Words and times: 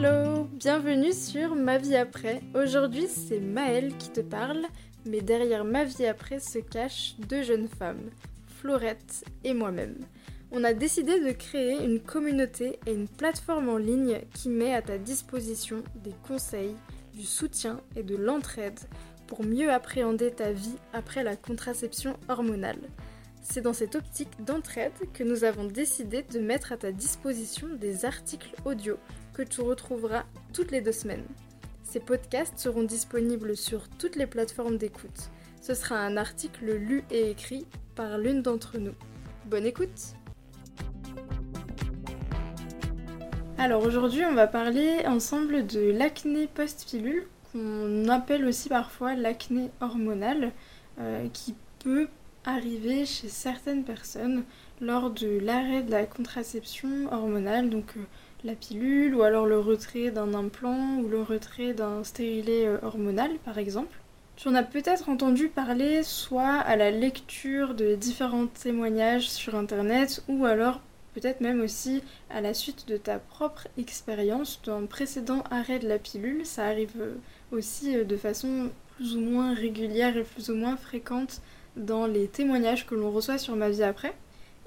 Hello, 0.00 0.44
bienvenue 0.52 1.12
sur 1.12 1.56
Ma 1.56 1.76
vie 1.76 1.96
après. 1.96 2.40
Aujourd'hui 2.54 3.08
c'est 3.08 3.40
Maëlle 3.40 3.96
qui 3.96 4.10
te 4.10 4.20
parle, 4.20 4.64
mais 5.04 5.22
derrière 5.22 5.64
Ma 5.64 5.82
vie 5.82 6.06
après 6.06 6.38
se 6.38 6.60
cachent 6.60 7.16
deux 7.28 7.42
jeunes 7.42 7.66
femmes, 7.66 8.08
Florette 8.46 9.24
et 9.42 9.54
moi-même. 9.54 9.96
On 10.52 10.62
a 10.62 10.72
décidé 10.72 11.18
de 11.18 11.32
créer 11.32 11.84
une 11.84 11.98
communauté 11.98 12.78
et 12.86 12.92
une 12.92 13.08
plateforme 13.08 13.68
en 13.68 13.76
ligne 13.76 14.20
qui 14.34 14.50
met 14.50 14.72
à 14.72 14.82
ta 14.82 14.98
disposition 14.98 15.82
des 15.96 16.14
conseils, 16.28 16.76
du 17.12 17.24
soutien 17.24 17.80
et 17.96 18.04
de 18.04 18.14
l'entraide 18.14 18.78
pour 19.26 19.42
mieux 19.42 19.72
appréhender 19.72 20.30
ta 20.30 20.52
vie 20.52 20.76
après 20.92 21.24
la 21.24 21.34
contraception 21.34 22.16
hormonale. 22.28 22.88
C'est 23.42 23.62
dans 23.62 23.72
cette 23.72 23.96
optique 23.96 24.44
d'entraide 24.44 24.92
que 25.12 25.24
nous 25.24 25.42
avons 25.42 25.64
décidé 25.64 26.22
de 26.22 26.38
mettre 26.38 26.70
à 26.70 26.76
ta 26.76 26.92
disposition 26.92 27.66
des 27.80 28.04
articles 28.04 28.54
audio 28.64 28.96
que 29.38 29.44
tu 29.44 29.60
retrouveras 29.60 30.24
toutes 30.52 30.72
les 30.72 30.80
deux 30.80 30.90
semaines. 30.90 31.24
Ces 31.84 32.00
podcasts 32.00 32.58
seront 32.58 32.82
disponibles 32.82 33.56
sur 33.56 33.88
toutes 33.88 34.16
les 34.16 34.26
plateformes 34.26 34.78
d'écoute. 34.78 35.30
Ce 35.62 35.74
sera 35.74 35.94
un 35.94 36.16
article 36.16 36.74
lu 36.74 37.04
et 37.12 37.30
écrit 37.30 37.64
par 37.94 38.18
l'une 38.18 38.42
d'entre 38.42 38.78
nous. 38.78 38.94
Bonne 39.46 39.64
écoute 39.64 40.16
Alors 43.58 43.84
aujourd'hui 43.84 44.24
on 44.24 44.34
va 44.34 44.48
parler 44.48 45.06
ensemble 45.06 45.68
de 45.68 45.92
l'acné 45.92 46.48
post-pilule, 46.48 47.28
qu'on 47.52 48.08
appelle 48.08 48.44
aussi 48.44 48.68
parfois 48.68 49.14
l'acné 49.14 49.70
hormonale, 49.80 50.50
euh, 50.98 51.28
qui 51.28 51.54
peut 51.78 52.08
arriver 52.44 53.06
chez 53.06 53.28
certaines 53.28 53.84
personnes 53.84 54.42
lors 54.80 55.10
de 55.10 55.38
l'arrêt 55.38 55.82
de 55.82 55.92
la 55.92 56.06
contraception 56.06 57.12
hormonale, 57.12 57.70
donc 57.70 57.96
euh, 57.96 58.02
la 58.44 58.54
pilule 58.54 59.14
ou 59.14 59.22
alors 59.22 59.46
le 59.46 59.58
retrait 59.58 60.10
d'un 60.10 60.34
implant 60.34 60.98
ou 60.98 61.08
le 61.08 61.22
retrait 61.22 61.74
d'un 61.74 62.04
stérilet 62.04 62.66
euh, 62.66 62.78
hormonal 62.82 63.32
par 63.44 63.58
exemple. 63.58 63.98
Tu 64.36 64.48
en 64.48 64.54
as 64.54 64.62
peut-être 64.62 65.08
entendu 65.08 65.48
parler 65.48 66.04
soit 66.04 66.58
à 66.58 66.76
la 66.76 66.92
lecture 66.92 67.74
de 67.74 67.96
différents 67.96 68.46
témoignages 68.46 69.28
sur 69.28 69.56
internet 69.56 70.22
ou 70.28 70.44
alors 70.44 70.80
peut-être 71.14 71.40
même 71.40 71.60
aussi 71.60 72.02
à 72.30 72.40
la 72.40 72.54
suite 72.54 72.86
de 72.86 72.96
ta 72.96 73.18
propre 73.18 73.66
expérience 73.76 74.60
d'un 74.64 74.86
précédent 74.86 75.42
arrêt 75.50 75.80
de 75.80 75.88
la 75.88 75.98
pilule. 75.98 76.46
Ça 76.46 76.66
arrive 76.66 77.00
euh, 77.00 77.14
aussi 77.50 78.04
de 78.04 78.16
façon 78.16 78.70
plus 78.96 79.16
ou 79.16 79.20
moins 79.20 79.54
régulière 79.54 80.16
et 80.16 80.22
plus 80.22 80.50
ou 80.50 80.54
moins 80.54 80.76
fréquente 80.76 81.40
dans 81.76 82.06
les 82.06 82.28
témoignages 82.28 82.86
que 82.86 82.94
l'on 82.94 83.10
reçoit 83.10 83.38
sur 83.38 83.56
ma 83.56 83.70
vie 83.70 83.82
après. 83.82 84.14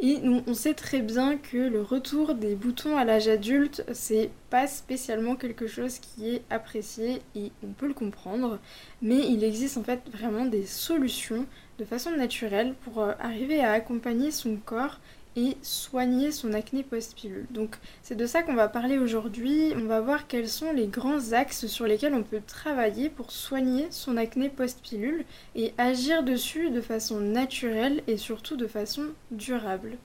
Et 0.04 0.18
on 0.48 0.56
sait 0.56 0.74
très 0.74 1.00
bien 1.02 1.38
que 1.38 1.58
le 1.58 1.84
retour 1.84 2.34
des 2.34 2.56
boutons 2.56 2.98
à 2.98 3.06
l'âge 3.06 3.28
adulte, 3.28 3.86
c'est 3.94 4.32
pas 4.50 4.66
spécialement 4.66 5.36
quelque 5.36 5.68
chose 5.68 6.00
qui 6.00 6.28
est 6.28 6.42
apprécié 6.50 7.22
et 7.36 7.52
on 7.64 7.68
peut 7.68 7.88
le 7.88 7.94
comprendre, 7.94 8.58
mais 9.04 9.20
il 9.20 9.44
existe 9.44 9.78
en 9.78 9.84
fait 9.84 10.02
vraiment 10.12 10.46
des 10.46 10.66
solutions 10.66 11.46
de 11.78 11.86
façon 11.86 12.10
naturelle 12.18 12.74
pour 12.84 13.04
euh, 13.04 13.14
arriver 13.20 13.62
à 13.62 13.74
accompagner 13.74 14.32
son 14.32 14.56
corps 14.56 15.00
et 15.36 15.58
soigner 15.62 16.32
son 16.32 16.54
acné 16.54 16.84
post-pilule. 16.84 17.46
Donc 17.52 17.78
c'est 18.04 18.16
de 18.16 18.26
ça 18.26 18.44
qu'on 18.44 18.54
va 18.54 18.68
parler 18.68 18.98
aujourd'hui. 18.98 19.74
On 19.76 19.86
va 19.86 20.02
voir 20.02 20.28
quels 20.28 20.50
sont 20.50 20.74
les 20.74 20.88
grands 20.88 21.32
axes 21.32 21.68
sur 21.68 21.86
lesquels 21.86 22.14
on 22.14 22.24
peut 22.24 22.42
travailler 22.46 23.10
pour 23.10 23.32
soigner 23.32 23.88
son 23.90 24.18
acné 24.18 24.50
post-pilule 24.50 25.26
et 25.56 25.74
agir 25.78 26.24
dessus 26.24 26.70
de 26.70 26.82
façon 26.82 27.20
naturelle 27.20 28.04
et 28.08 28.18
surtout 28.18 28.58
de 28.58 28.68
façon 28.68 29.06
durable. 29.32 29.98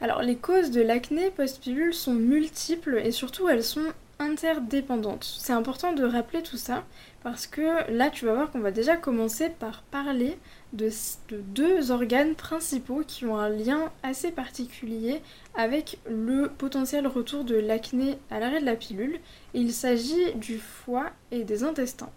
Alors 0.00 0.22
les 0.22 0.36
causes 0.36 0.70
de 0.70 0.80
l'acné 0.80 1.30
post-pilule 1.30 1.92
sont 1.92 2.14
multiples 2.14 3.00
et 3.04 3.10
surtout 3.10 3.48
elles 3.48 3.64
sont 3.64 3.92
interdépendantes. 4.18 5.24
C'est 5.38 5.52
important 5.52 5.92
de 5.92 6.04
rappeler 6.04 6.42
tout 6.42 6.56
ça 6.56 6.84
parce 7.22 7.46
que 7.46 7.90
là 7.90 8.10
tu 8.10 8.26
vas 8.26 8.34
voir 8.34 8.50
qu'on 8.50 8.60
va 8.60 8.70
déjà 8.70 8.96
commencer 8.96 9.48
par 9.48 9.82
parler 9.82 10.38
de, 10.72 10.90
deux 11.30 11.90
organes 11.90 12.34
principaux 12.34 13.02
qui 13.06 13.24
ont 13.26 13.36
un 13.36 13.48
lien 13.48 13.92
assez 14.02 14.30
particulier 14.30 15.22
avec 15.54 15.98
le 16.08 16.48
potentiel 16.48 17.06
retour 17.06 17.44
de 17.44 17.56
l'acné 17.56 18.18
à 18.30 18.40
l'arrêt 18.40 18.60
de 18.60 18.66
la 18.66 18.76
pilule. 18.76 19.20
il 19.54 19.72
s'agit 19.72 20.34
du 20.34 20.58
foie 20.58 21.10
et 21.30 21.44
des 21.44 21.62
intestins. 21.62 22.10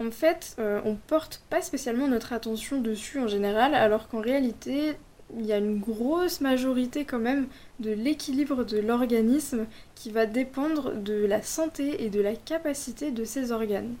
En 0.00 0.10
fait, 0.10 0.56
euh, 0.58 0.80
on 0.86 0.94
porte 0.94 1.42
pas 1.50 1.60
spécialement 1.60 2.08
notre 2.08 2.32
attention 2.32 2.80
dessus 2.80 3.20
en 3.20 3.28
général, 3.28 3.74
alors 3.74 4.08
qu'en 4.08 4.20
réalité, 4.20 4.96
il 5.38 5.46
y 5.46 5.52
a 5.52 5.58
une 5.58 5.78
grosse 5.78 6.40
majorité 6.40 7.04
quand 7.04 7.18
même 7.18 7.46
de 7.78 7.90
l'équilibre 7.90 8.64
de 8.64 8.78
l'organisme 8.78 9.66
qui 9.94 10.10
va 10.10 10.26
dépendre 10.26 10.94
de 10.94 11.24
la 11.24 11.42
santé 11.42 12.04
et 12.04 12.10
de 12.10 12.20
la 12.20 12.34
capacité 12.34 13.10
de 13.10 13.24
ces 13.24 13.52
organes. 13.52 13.94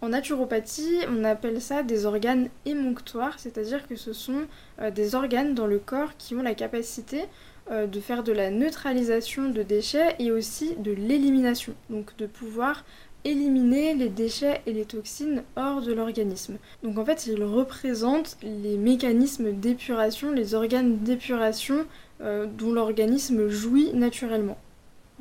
En 0.00 0.10
naturopathie, 0.10 1.00
on 1.10 1.24
appelle 1.24 1.60
ça 1.60 1.82
des 1.82 2.06
organes 2.06 2.48
émonctoires, 2.66 3.38
c'est-à-dire 3.38 3.88
que 3.88 3.96
ce 3.96 4.12
sont 4.12 4.42
euh, 4.80 4.92
des 4.92 5.16
organes 5.16 5.54
dans 5.54 5.66
le 5.66 5.80
corps 5.80 6.16
qui 6.16 6.36
ont 6.36 6.42
la 6.42 6.54
capacité 6.54 7.24
euh, 7.70 7.88
de 7.88 7.98
faire 7.98 8.22
de 8.22 8.30
la 8.30 8.50
neutralisation 8.50 9.50
de 9.50 9.62
déchets 9.62 10.14
et 10.20 10.30
aussi 10.30 10.76
de 10.76 10.92
l'élimination, 10.92 11.74
donc 11.90 12.16
de 12.16 12.26
pouvoir 12.26 12.84
éliminer 13.28 13.94
les 13.94 14.08
déchets 14.08 14.62
et 14.66 14.72
les 14.72 14.84
toxines 14.84 15.42
hors 15.56 15.82
de 15.82 15.92
l'organisme. 15.92 16.56
Donc 16.82 16.98
en 16.98 17.04
fait, 17.04 17.26
ils 17.26 17.42
représentent 17.42 18.38
les 18.42 18.76
mécanismes 18.76 19.52
d'épuration, 19.52 20.32
les 20.32 20.54
organes 20.54 20.98
d'épuration 20.98 21.86
euh, 22.20 22.46
dont 22.46 22.72
l'organisme 22.72 23.48
jouit 23.48 23.92
naturellement. 23.92 24.58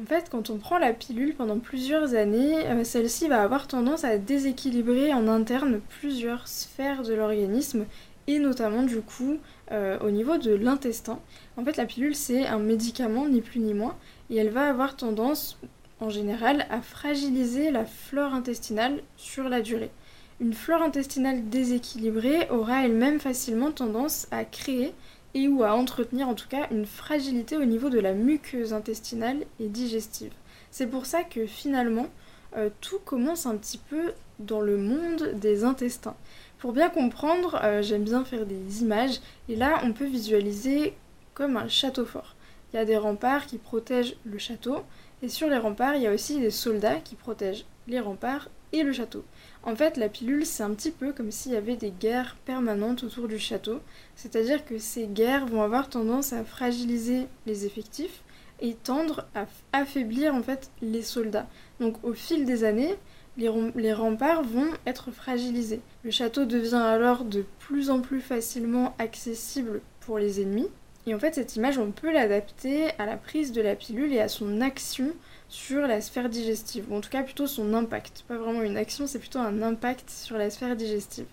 En 0.01 0.05
fait, 0.05 0.29
quand 0.29 0.49
on 0.49 0.57
prend 0.57 0.77
la 0.77 0.93
pilule 0.93 1.33
pendant 1.35 1.57
plusieurs 1.57 2.13
années, 2.13 2.67
euh, 2.67 2.83
celle-ci 2.83 3.27
va 3.27 3.41
avoir 3.41 3.67
tendance 3.67 4.03
à 4.03 4.17
déséquilibrer 4.17 5.13
en 5.13 5.27
interne 5.27 5.81
plusieurs 5.99 6.47
sphères 6.47 7.03
de 7.03 7.13
l'organisme 7.13 7.85
et 8.27 8.39
notamment 8.39 8.83
du 8.83 9.01
coup 9.01 9.37
euh, 9.71 9.97
au 9.99 10.11
niveau 10.11 10.37
de 10.37 10.53
l'intestin. 10.53 11.19
En 11.57 11.65
fait, 11.65 11.77
la 11.77 11.85
pilule 11.85 12.15
c'est 12.15 12.45
un 12.45 12.59
médicament 12.59 13.27
ni 13.27 13.41
plus 13.41 13.59
ni 13.59 13.73
moins 13.73 13.95
et 14.29 14.37
elle 14.37 14.49
va 14.49 14.69
avoir 14.69 14.95
tendance 14.95 15.57
en 15.99 16.09
général 16.09 16.65
à 16.69 16.81
fragiliser 16.81 17.71
la 17.71 17.85
flore 17.85 18.33
intestinale 18.33 19.01
sur 19.15 19.49
la 19.49 19.61
durée. 19.61 19.91
Une 20.39 20.53
flore 20.53 20.83
intestinale 20.83 21.49
déséquilibrée 21.49 22.47
aura 22.51 22.85
elle-même 22.85 23.19
facilement 23.19 23.71
tendance 23.71 24.27
à 24.29 24.45
créer 24.45 24.93
et 25.33 25.47
ou 25.47 25.63
à 25.63 25.73
entretenir 25.73 26.29
en 26.29 26.35
tout 26.35 26.47
cas 26.47 26.67
une 26.71 26.85
fragilité 26.85 27.57
au 27.57 27.65
niveau 27.65 27.89
de 27.89 27.99
la 27.99 28.13
muqueuse 28.13 28.73
intestinale 28.73 29.45
et 29.59 29.67
digestive. 29.67 30.33
C'est 30.71 30.87
pour 30.87 31.05
ça 31.05 31.23
que 31.23 31.45
finalement 31.45 32.07
euh, 32.55 32.69
tout 32.81 32.99
commence 32.99 33.45
un 33.45 33.57
petit 33.57 33.79
peu 33.79 34.13
dans 34.39 34.61
le 34.61 34.77
monde 34.77 35.33
des 35.33 35.63
intestins. 35.63 36.15
Pour 36.59 36.71
bien 36.71 36.89
comprendre, 36.89 37.59
euh, 37.63 37.81
j'aime 37.81 38.03
bien 38.03 38.23
faire 38.23 38.45
des 38.45 38.81
images 38.81 39.19
et 39.49 39.55
là 39.55 39.81
on 39.83 39.93
peut 39.93 40.05
visualiser 40.05 40.93
comme 41.33 41.57
un 41.57 41.67
château 41.67 42.05
fort. 42.05 42.35
Il 42.71 42.75
y 42.75 42.79
a 42.79 42.85
des 42.85 42.97
remparts 42.97 43.45
qui 43.45 43.57
protègent 43.57 44.17
le 44.25 44.37
château 44.37 44.83
et 45.21 45.29
sur 45.29 45.47
les 45.47 45.57
remparts 45.57 45.95
il 45.95 46.03
y 46.03 46.07
a 46.07 46.13
aussi 46.13 46.39
des 46.39 46.51
soldats 46.51 46.99
qui 46.99 47.15
protègent 47.15 47.65
les 47.87 47.99
remparts 47.99 48.49
et 48.73 48.83
le 48.83 48.91
château. 48.91 49.23
En 49.63 49.75
fait, 49.75 49.97
la 49.97 50.09
pilule, 50.09 50.45
c'est 50.45 50.63
un 50.63 50.73
petit 50.73 50.91
peu 50.91 51.13
comme 51.13 51.31
s'il 51.31 51.53
y 51.53 51.57
avait 51.57 51.77
des 51.77 51.91
guerres 51.91 52.35
permanentes 52.45 53.03
autour 53.03 53.27
du 53.27 53.39
château, 53.39 53.79
c'est-à-dire 54.15 54.65
que 54.65 54.77
ces 54.77 55.07
guerres 55.07 55.45
vont 55.45 55.61
avoir 55.61 55.89
tendance 55.89 56.33
à 56.33 56.43
fragiliser 56.43 57.27
les 57.45 57.65
effectifs 57.65 58.23
et 58.59 58.73
tendre 58.73 59.25
à 59.35 59.45
affaiblir 59.71 60.33
en 60.33 60.41
fait 60.41 60.71
les 60.81 61.01
soldats. 61.01 61.47
Donc 61.79 62.03
au 62.03 62.13
fil 62.13 62.45
des 62.45 62.63
années, 62.63 62.95
les, 63.37 63.51
les, 63.75 63.93
remparts 63.93 64.43
vont 64.43 64.71
être 64.87 65.11
fragilisés. 65.11 65.81
Le 66.03 66.11
château 66.11 66.45
devient 66.45 66.75
alors 66.75 67.23
de 67.23 67.45
plus 67.59 67.89
en 67.91 68.01
plus 68.01 68.21
facilement 68.21 68.95
accessible 68.97 69.81
pour 69.99 70.17
les 70.17 70.41
ennemis. 70.41 70.69
Et 71.07 71.15
en 71.15 71.19
fait, 71.19 71.35
cette 71.35 71.55
image, 71.55 71.77
on 71.77 71.91
peut 71.91 72.11
l'adapter 72.11 72.89
à 72.99 73.05
la 73.05 73.15
prise 73.15 73.53
de 73.53 73.61
la 73.61 73.75
pilule 73.75 74.11
et 74.11 74.19
à 74.19 74.27
son 74.27 74.59
action 74.59 75.13
sur 75.47 75.87
la 75.87 76.01
sphère 76.01 76.27
digestive, 76.27 76.85
ou 76.91 76.95
en 76.97 77.01
tout 77.01 77.09
cas 77.09 77.23
plutôt 77.23 77.47
son 77.47 77.73
impact. 77.73 78.25
Pas 78.27 78.35
vraiment 78.35 78.61
une 78.61 78.75
action, 78.75 79.07
c'est 79.07 79.17
plutôt 79.17 79.39
un 79.39 79.61
impact 79.61 80.09
sur 80.09 80.37
la 80.37 80.49
sphère 80.49 80.75
digestive. 80.75 81.25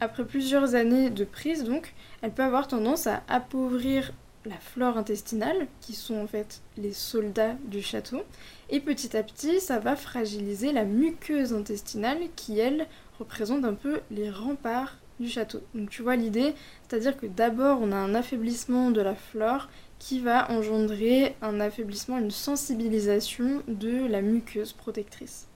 Après 0.00 0.24
plusieurs 0.24 0.74
années 0.74 1.08
de 1.08 1.24
prise, 1.24 1.62
donc, 1.62 1.94
elle 2.20 2.32
peut 2.32 2.42
avoir 2.42 2.66
tendance 2.66 3.06
à 3.06 3.22
appauvrir 3.28 4.12
la 4.44 4.56
flore 4.56 4.98
intestinale, 4.98 5.68
qui 5.80 5.92
sont 5.92 6.16
en 6.16 6.26
fait 6.26 6.60
les 6.76 6.92
soldats 6.92 7.54
du 7.64 7.80
château, 7.80 8.22
et 8.70 8.80
petit 8.80 9.16
à 9.16 9.22
petit, 9.22 9.60
ça 9.60 9.78
va 9.78 9.94
fragiliser 9.94 10.72
la 10.72 10.84
muqueuse 10.84 11.52
intestinale, 11.52 12.18
qui 12.34 12.58
elle 12.58 12.88
représente 13.20 13.64
un 13.64 13.74
peu 13.74 14.00
les 14.10 14.30
remparts 14.30 14.96
du 15.20 15.28
château. 15.28 15.60
Donc 15.74 15.90
tu 15.90 16.02
vois 16.02 16.16
l'idée, 16.16 16.54
c'est-à-dire 16.88 17.16
que 17.16 17.26
d'abord 17.26 17.78
on 17.80 17.92
a 17.92 17.96
un 17.96 18.14
affaiblissement 18.14 18.90
de 18.90 19.00
la 19.00 19.14
flore 19.14 19.68
qui 19.98 20.18
va 20.18 20.50
engendrer 20.50 21.36
un 21.42 21.60
affaiblissement, 21.60 22.18
une 22.18 22.30
sensibilisation 22.30 23.62
de 23.68 24.06
la 24.08 24.20
muqueuse 24.20 24.72
protectrice. 24.72 25.46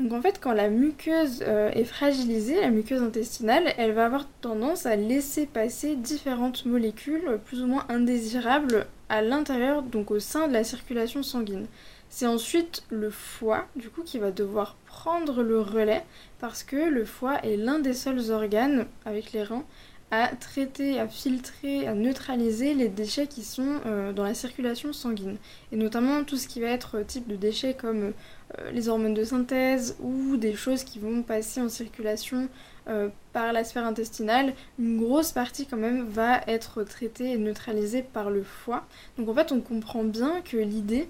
Donc 0.00 0.12
en 0.14 0.22
fait, 0.22 0.40
quand 0.40 0.52
la 0.52 0.70
muqueuse 0.70 1.44
euh, 1.46 1.70
est 1.72 1.84
fragilisée, 1.84 2.58
la 2.58 2.70
muqueuse 2.70 3.02
intestinale, 3.02 3.74
elle 3.76 3.92
va 3.92 4.06
avoir 4.06 4.26
tendance 4.40 4.86
à 4.86 4.96
laisser 4.96 5.44
passer 5.44 5.94
différentes 5.94 6.64
molécules 6.64 7.38
plus 7.44 7.62
ou 7.62 7.66
moins 7.66 7.84
indésirables 7.90 8.86
à 9.10 9.20
l'intérieur, 9.20 9.82
donc 9.82 10.10
au 10.10 10.18
sein 10.18 10.48
de 10.48 10.54
la 10.54 10.64
circulation 10.64 11.22
sanguine. 11.22 11.66
C'est 12.10 12.26
ensuite 12.26 12.82
le 12.90 13.08
foie, 13.08 13.66
du 13.76 13.88
coup, 13.88 14.02
qui 14.02 14.18
va 14.18 14.32
devoir 14.32 14.74
prendre 14.84 15.42
le 15.42 15.60
relais 15.60 16.04
parce 16.40 16.64
que 16.64 16.76
le 16.76 17.04
foie 17.04 17.38
est 17.44 17.56
l'un 17.56 17.78
des 17.78 17.94
seuls 17.94 18.32
organes, 18.32 18.86
avec 19.04 19.32
les 19.32 19.44
reins, 19.44 19.64
à 20.10 20.28
traiter, 20.28 20.98
à 20.98 21.06
filtrer, 21.06 21.86
à 21.86 21.94
neutraliser 21.94 22.74
les 22.74 22.88
déchets 22.88 23.28
qui 23.28 23.44
sont 23.44 23.80
euh, 23.86 24.12
dans 24.12 24.24
la 24.24 24.34
circulation 24.34 24.92
sanguine. 24.92 25.36
Et 25.70 25.76
notamment 25.76 26.24
tout 26.24 26.36
ce 26.36 26.48
qui 26.48 26.60
va 26.60 26.66
être 26.66 27.00
type 27.06 27.28
de 27.28 27.36
déchets 27.36 27.74
comme 27.74 28.12
euh, 28.58 28.70
les 28.72 28.88
hormones 28.88 29.14
de 29.14 29.22
synthèse 29.22 29.96
ou 30.00 30.36
des 30.36 30.54
choses 30.54 30.82
qui 30.82 30.98
vont 30.98 31.22
passer 31.22 31.60
en 31.60 31.68
circulation 31.68 32.48
euh, 32.88 33.08
par 33.32 33.52
la 33.52 33.62
sphère 33.62 33.86
intestinale, 33.86 34.54
une 34.80 35.00
grosse 35.00 35.30
partie 35.30 35.66
quand 35.66 35.76
même 35.76 36.02
va 36.08 36.40
être 36.48 36.82
traitée 36.82 37.30
et 37.30 37.38
neutralisée 37.38 38.02
par 38.02 38.30
le 38.30 38.42
foie. 38.42 38.84
Donc 39.16 39.28
en 39.28 39.34
fait 39.34 39.52
on 39.52 39.60
comprend 39.60 40.02
bien 40.02 40.40
que 40.40 40.56
l'idée 40.56 41.08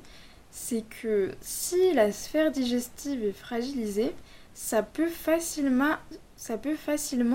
c'est 0.50 0.84
que 1.02 1.30
si 1.40 1.92
la 1.92 2.12
sphère 2.12 2.50
digestive 2.50 3.24
est 3.24 3.32
fragilisée, 3.32 4.12
ça 4.54 4.82
peut 4.82 5.08
facilement 5.08 5.96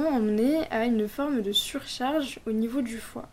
emmener 0.07 0.59
à 0.69 0.85
une 0.85 1.07
forme 1.07 1.41
de 1.41 1.51
surcharge 1.51 2.39
au 2.45 2.51
niveau 2.51 2.81
du 2.81 2.97
foie. 2.97 3.29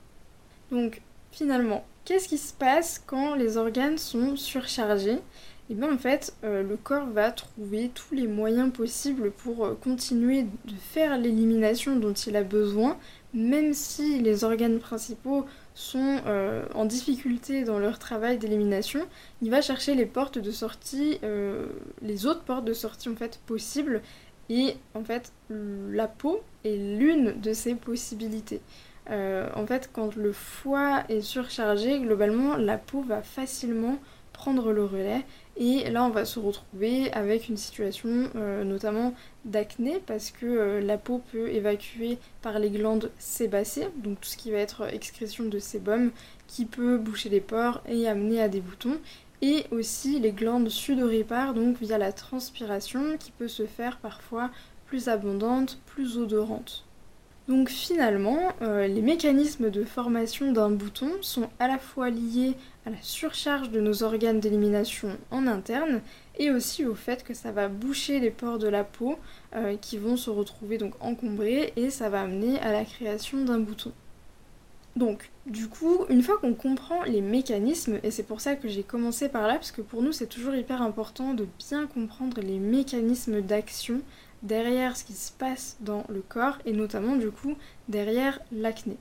Donc 0.71 1.03
finalement, 1.31 1.85
qu'est-ce 2.05 2.29
qui 2.29 2.39
se 2.39 2.55
passe 2.55 3.03
quand 3.05 3.35
les 3.35 3.57
organes 3.57 3.99
sont 3.99 4.37
surchargés? 4.37 5.19
Et 5.71 5.75
eh 5.75 5.75
bien 5.75 5.95
en 5.95 5.99
fait, 5.99 6.35
euh, 6.45 6.63
le 6.63 6.77
corps 6.77 7.07
va 7.07 7.31
trouver 7.31 7.91
tous 7.95 8.15
les 8.15 8.27
moyens 8.27 8.73
possibles 8.73 9.31
pour 9.31 9.65
euh, 9.65 9.75
continuer 9.75 10.43
de 10.43 10.75
faire 10.93 11.17
l'élimination 11.17 11.97
dont 11.97 12.13
il 12.13 12.37
a 12.37 12.43
besoin, 12.43 12.99
même 13.33 13.73
si 13.73 14.19
les 14.21 14.45
organes 14.45 14.81
principaux 14.81 15.47
sont 15.75 16.21
euh, 16.27 16.65
en 16.75 16.85
difficulté 16.85 17.65
dans 17.65 17.79
leur 17.79 17.99
travail 17.99 18.39
d'élimination, 18.39 19.07
il 19.41 19.51
va 19.51 19.63
chercher 19.63 19.95
les 19.95 20.07
portes 20.07 20.39
de 20.39 20.51
sortie, 20.51 21.19
les 22.03 22.27
autres 22.27 22.43
portes 22.43 22.65
de 22.65 22.75
sortie 22.75 23.09
en 23.09 23.17
fait 23.17 23.41
possibles, 23.47 24.03
et 24.51 24.77
en 24.95 25.03
fait, 25.03 25.33
la 25.49 26.09
peau 26.09 26.43
est 26.65 26.77
l'une 26.77 27.41
de 27.41 27.53
ces 27.53 27.75
possibilités. 27.75 28.61
Euh, 29.11 29.49
en 29.55 29.67
fait, 29.67 29.91
quand 29.93 30.15
le 30.17 30.33
foie 30.33 31.05
est 31.09 31.21
surchargé, 31.21 31.99
globalement, 32.01 32.57
la 32.57 32.79
peau 32.79 33.03
va 33.03 33.23
facilement 33.23 33.99
prendre 34.33 34.73
le 34.73 34.85
relais. 34.85 35.25
Et 35.57 35.91
là, 35.91 36.05
on 36.05 36.11
va 36.11 36.25
se 36.25 36.39
retrouver 36.39 37.13
avec 37.13 37.49
une 37.49 37.59
situation 37.59 38.31
euh, 38.37 38.65
notamment 38.65 39.15
d'acné 39.45 40.01
parce 40.07 40.31
que 40.31 40.47
euh, 40.47 40.81
la 40.81 40.97
peau 40.97 41.21
peut 41.31 41.51
évacuer 41.51 42.19
par 42.41 42.59
les 42.59 42.71
glandes 42.71 43.11
sébacées, 43.19 43.89
donc 43.97 44.21
tout 44.21 44.29
ce 44.29 44.37
qui 44.37 44.51
va 44.51 44.59
être 44.59 44.93
excrétion 44.93 45.45
de 45.45 45.59
sébum, 45.59 46.11
qui 46.47 46.65
peut 46.65 46.97
boucher 46.97 47.29
les 47.29 47.41
pores 47.41 47.83
et 47.87 48.09
amener 48.09 48.41
à 48.41 48.49
des 48.49 48.61
boutons 48.61 48.99
et 49.43 49.67
aussi 49.73 50.21
les 50.21 50.33
glandes 50.33 50.69
sudoripares, 50.69 51.53
donc 51.53 51.77
via 51.79 51.99
la 51.99 52.13
transpiration 52.13 53.19
qui 53.19 53.33
peut 53.33 53.49
se 53.49 53.67
faire 53.67 53.99
parfois 53.99 54.51
plus 54.87 55.09
abondante, 55.09 55.79
plus 55.87 56.17
odorante. 56.17 56.85
Donc 57.49 57.71
finalement, 57.71 58.53
euh, 58.63 58.87
les 58.87 59.03
mécanismes 59.03 59.69
de 59.69 59.83
formation 59.83 60.53
d'un 60.53 60.71
bouton 60.71 61.11
sont 61.23 61.49
à 61.59 61.67
la 61.67 61.79
fois 61.79 62.09
liés 62.09 62.55
à 62.87 62.91
la 62.91 63.03
surcharge 63.03 63.71
de 63.71 63.81
nos 63.81 64.05
organes 64.05 64.39
d'élimination 64.39 65.19
en 65.33 65.49
interne 65.49 66.03
et 66.39 66.51
aussi 66.51 66.87
au 66.87 66.95
fait 66.95 67.25
que 67.25 67.35
ça 67.35 67.51
va 67.51 67.69
boucher 67.69 68.21
les 68.21 68.31
pores 68.31 68.59
de 68.59 68.69
la 68.69 68.85
peau 68.85 69.19
euh, 69.57 69.77
qui 69.77 69.99
vont 69.99 70.17
se 70.17 70.31
retrouver 70.31 70.79
donc 70.79 70.95
encombrés 71.01 71.73
et 71.75 71.91
ça 71.91 72.09
va 72.09 72.23
amener 72.23 72.61
à 72.61 72.71
la 72.71 72.85
création 72.85 73.45
d'un 73.45 73.59
bouton. 73.59 73.93
Donc, 74.95 75.31
du 75.47 75.69
coup, 75.69 76.05
une 76.11 76.23
fois 76.23 76.37
qu'on 76.39 76.53
comprend 76.53 77.03
les 77.05 77.23
mécanismes, 77.23 77.99
et 78.03 78.11
c'est 78.11 78.25
pour 78.25 78.43
ça 78.43 78.57
que 78.57 78.69
j'ai 78.69 78.83
commencé 78.83 79.31
par 79.31 79.49
là, 79.49 79.55
parce 79.55 79.73
que 79.73 79.81
pour 79.81 80.03
nous 80.03 80.13
c'est 80.13 80.27
toujours 80.27 80.55
hyper 80.55 80.83
important 80.83 81.35
de 81.35 81.49
bien 81.59 81.87
comprendre 81.87 82.41
les 82.43 82.59
mécanismes 82.59 83.41
d'action 83.41 84.03
derrière 84.43 84.97
ce 84.97 85.05
qui 85.05 85.15
se 85.15 85.33
passe 85.33 85.77
dans 85.81 86.05
le 86.09 86.21
corps, 86.21 86.59
et 86.65 86.73
notamment 86.73 87.17
du 87.17 87.31
coup 87.31 87.57
derrière 87.89 88.41
l'acné. 88.51 88.97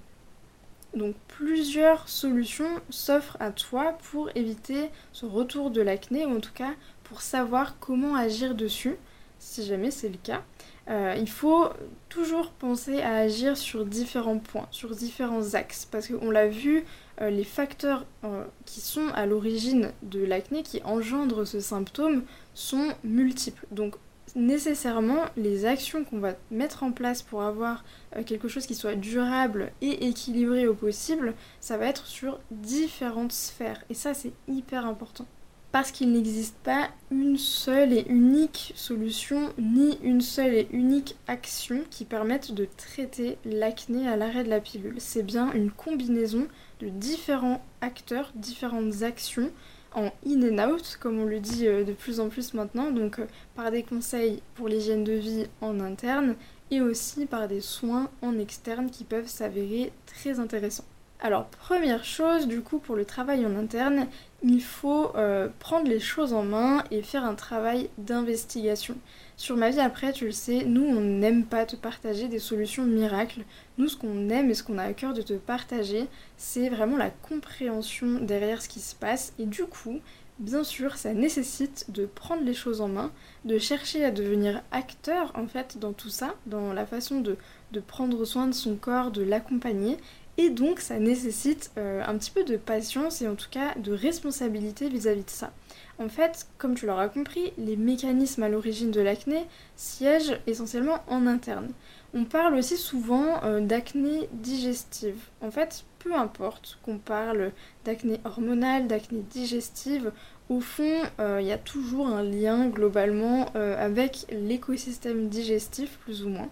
Donc 0.95 1.15
plusieurs 1.27 2.09
solutions 2.09 2.81
s'offrent 2.89 3.37
à 3.39 3.51
toi 3.51 3.97
pour 4.11 4.29
éviter 4.35 4.89
ce 5.13 5.25
retour 5.25 5.71
de 5.71 5.81
l'acné, 5.81 6.25
ou 6.25 6.37
en 6.37 6.39
tout 6.39 6.53
cas 6.53 6.73
pour 7.03 7.21
savoir 7.21 7.79
comment 7.79 8.15
agir 8.15 8.55
dessus, 8.55 8.95
si 9.39 9.65
jamais 9.65 9.91
c'est 9.91 10.09
le 10.09 10.17
cas. 10.21 10.43
Euh, 10.89 11.15
il 11.17 11.29
faut 11.29 11.69
toujours 12.09 12.51
penser 12.51 13.01
à 13.01 13.17
agir 13.17 13.55
sur 13.55 13.85
différents 13.85 14.39
points, 14.39 14.67
sur 14.71 14.95
différents 14.95 15.53
axes, 15.53 15.87
parce 15.89 16.07
qu'on 16.07 16.31
l'a 16.31 16.47
vu, 16.47 16.83
euh, 17.21 17.29
les 17.29 17.43
facteurs 17.43 18.05
euh, 18.23 18.43
qui 18.65 18.81
sont 18.81 19.07
à 19.13 19.25
l'origine 19.25 19.91
de 20.01 20.23
l'acné, 20.23 20.63
qui 20.63 20.81
engendrent 20.83 21.45
ce 21.45 21.59
symptôme, 21.59 22.23
sont 22.53 22.93
multiples. 23.03 23.65
Donc 23.71 23.95
nécessairement, 24.35 25.25
les 25.37 25.65
actions 25.65 26.03
qu'on 26.03 26.19
va 26.19 26.33
mettre 26.49 26.83
en 26.83 26.91
place 26.91 27.21
pour 27.21 27.41
avoir 27.43 27.83
quelque 28.25 28.47
chose 28.47 28.65
qui 28.65 28.75
soit 28.75 28.95
durable 28.95 29.71
et 29.81 30.07
équilibré 30.07 30.67
au 30.67 30.73
possible, 30.73 31.33
ça 31.59 31.77
va 31.77 31.85
être 31.85 32.05
sur 32.05 32.39
différentes 32.51 33.31
sphères. 33.31 33.83
Et 33.89 33.93
ça, 33.93 34.13
c'est 34.13 34.33
hyper 34.47 34.85
important 34.85 35.25
parce 35.71 35.91
qu'il 35.91 36.11
n'existe 36.11 36.57
pas 36.63 36.89
une 37.11 37.37
seule 37.37 37.93
et 37.93 38.05
unique 38.09 38.73
solution 38.75 39.53
ni 39.57 39.97
une 40.03 40.21
seule 40.21 40.53
et 40.53 40.67
unique 40.71 41.15
action 41.27 41.83
qui 41.89 42.03
permette 42.03 42.53
de 42.53 42.67
traiter 42.77 43.37
l'acné 43.45 44.07
à 44.07 44.17
l'arrêt 44.17 44.43
de 44.43 44.49
la 44.49 44.59
pilule. 44.59 44.95
C'est 44.97 45.23
bien 45.23 45.51
une 45.53 45.71
combinaison 45.71 46.47
de 46.81 46.89
différents 46.89 47.63
acteurs, 47.79 48.31
différentes 48.35 49.03
actions 49.03 49.49
en 49.93 50.11
in 50.25 50.41
and 50.43 50.69
out, 50.69 50.97
comme 50.99 51.19
on 51.19 51.25
le 51.25 51.39
dit 51.39 51.67
euh, 51.67 51.83
de 51.83 51.93
plus 51.93 52.19
en 52.19 52.29
plus 52.29 52.53
maintenant, 52.53 52.91
donc 52.91 53.19
euh, 53.19 53.25
par 53.55 53.71
des 53.71 53.83
conseils 53.83 54.41
pour 54.55 54.67
l'hygiène 54.67 55.03
de 55.03 55.13
vie 55.13 55.47
en 55.61 55.79
interne 55.79 56.35
et 56.69 56.81
aussi 56.81 57.25
par 57.25 57.47
des 57.47 57.61
soins 57.61 58.09
en 58.21 58.37
externe 58.39 58.89
qui 58.89 59.03
peuvent 59.03 59.27
s'avérer 59.27 59.91
très 60.05 60.39
intéressants. 60.39 60.85
Alors 61.23 61.45
première 61.45 62.03
chose 62.03 62.47
du 62.47 62.61
coup 62.61 62.79
pour 62.79 62.95
le 62.95 63.05
travail 63.05 63.45
en 63.45 63.55
interne, 63.55 64.07
il 64.41 64.59
faut 64.59 65.15
euh, 65.15 65.49
prendre 65.59 65.87
les 65.87 65.99
choses 65.99 66.33
en 66.33 66.41
main 66.41 66.83
et 66.89 67.03
faire 67.03 67.25
un 67.25 67.35
travail 67.35 67.91
d'investigation. 67.99 68.95
Sur 69.37 69.55
ma 69.55 69.69
vie 69.69 69.79
après, 69.79 70.13
tu 70.13 70.25
le 70.25 70.31
sais, 70.31 70.63
nous 70.65 70.83
on 70.83 70.99
n'aime 70.99 71.45
pas 71.45 71.67
te 71.67 71.75
partager 71.75 72.27
des 72.27 72.39
solutions 72.39 72.85
miracles. 72.85 73.43
Nous 73.77 73.89
ce 73.89 73.97
qu'on 73.97 74.29
aime 74.29 74.49
et 74.49 74.55
ce 74.55 74.63
qu'on 74.63 74.79
a 74.79 74.83
à 74.83 74.93
cœur 74.93 75.13
de 75.13 75.21
te 75.21 75.33
partager, 75.33 76.07
c'est 76.37 76.69
vraiment 76.69 76.97
la 76.97 77.11
compréhension 77.11 78.19
derrière 78.19 78.59
ce 78.59 78.69
qui 78.69 78.79
se 78.79 78.95
passe 78.95 79.33
et 79.37 79.45
du 79.45 79.65
coup, 79.65 79.99
bien 80.39 80.63
sûr, 80.63 80.97
ça 80.97 81.13
nécessite 81.13 81.85
de 81.89 82.07
prendre 82.07 82.41
les 82.41 82.55
choses 82.55 82.81
en 82.81 82.87
main, 82.87 83.11
de 83.45 83.59
chercher 83.59 84.03
à 84.03 84.09
devenir 84.09 84.63
acteur 84.71 85.31
en 85.35 85.45
fait 85.45 85.77
dans 85.77 85.93
tout 85.93 86.09
ça, 86.09 86.33
dans 86.47 86.73
la 86.73 86.87
façon 86.87 87.21
de, 87.21 87.37
de 87.73 87.79
prendre 87.79 88.25
soin 88.25 88.47
de 88.47 88.53
son 88.53 88.75
corps, 88.75 89.11
de 89.11 89.21
l'accompagner 89.21 89.97
et 90.37 90.49
donc 90.49 90.79
ça 90.79 90.99
nécessite 90.99 91.71
euh, 91.77 92.03
un 92.05 92.17
petit 92.17 92.31
peu 92.31 92.43
de 92.43 92.57
patience 92.57 93.21
et 93.21 93.27
en 93.27 93.35
tout 93.35 93.49
cas 93.49 93.75
de 93.75 93.91
responsabilité 93.91 94.89
vis-à-vis 94.89 95.23
de 95.23 95.29
ça. 95.29 95.51
En 95.99 96.09
fait, 96.09 96.47
comme 96.57 96.73
tu 96.73 96.87
l'auras 96.87 97.09
compris, 97.09 97.53
les 97.57 97.75
mécanismes 97.75 98.43
à 98.43 98.49
l'origine 98.49 98.91
de 98.91 99.01
l'acné 99.01 99.45
siègent 99.75 100.39
essentiellement 100.47 101.03
en 101.07 101.27
interne. 101.27 101.71
On 102.13 102.25
parle 102.25 102.55
aussi 102.55 102.77
souvent 102.77 103.43
euh, 103.43 103.61
d'acné 103.61 104.27
digestive. 104.33 105.19
En 105.41 105.51
fait, 105.51 105.85
peu 105.99 106.15
importe 106.15 106.79
qu'on 106.83 106.97
parle 106.97 107.51
d'acné 107.85 108.19
hormonale, 108.25 108.87
d'acné 108.87 109.23
digestive, 109.29 110.11
au 110.51 110.59
fond, 110.59 111.01
euh, 111.19 111.39
il 111.41 111.47
y 111.47 111.51
a 111.51 111.57
toujours 111.57 112.07
un 112.07 112.23
lien 112.23 112.67
globalement 112.67 113.45
avec 113.55 114.27
l'écosystème 114.31 115.29
digestif, 115.29 115.97
plus 116.03 116.25
ou 116.25 116.29
moins. 116.29 116.49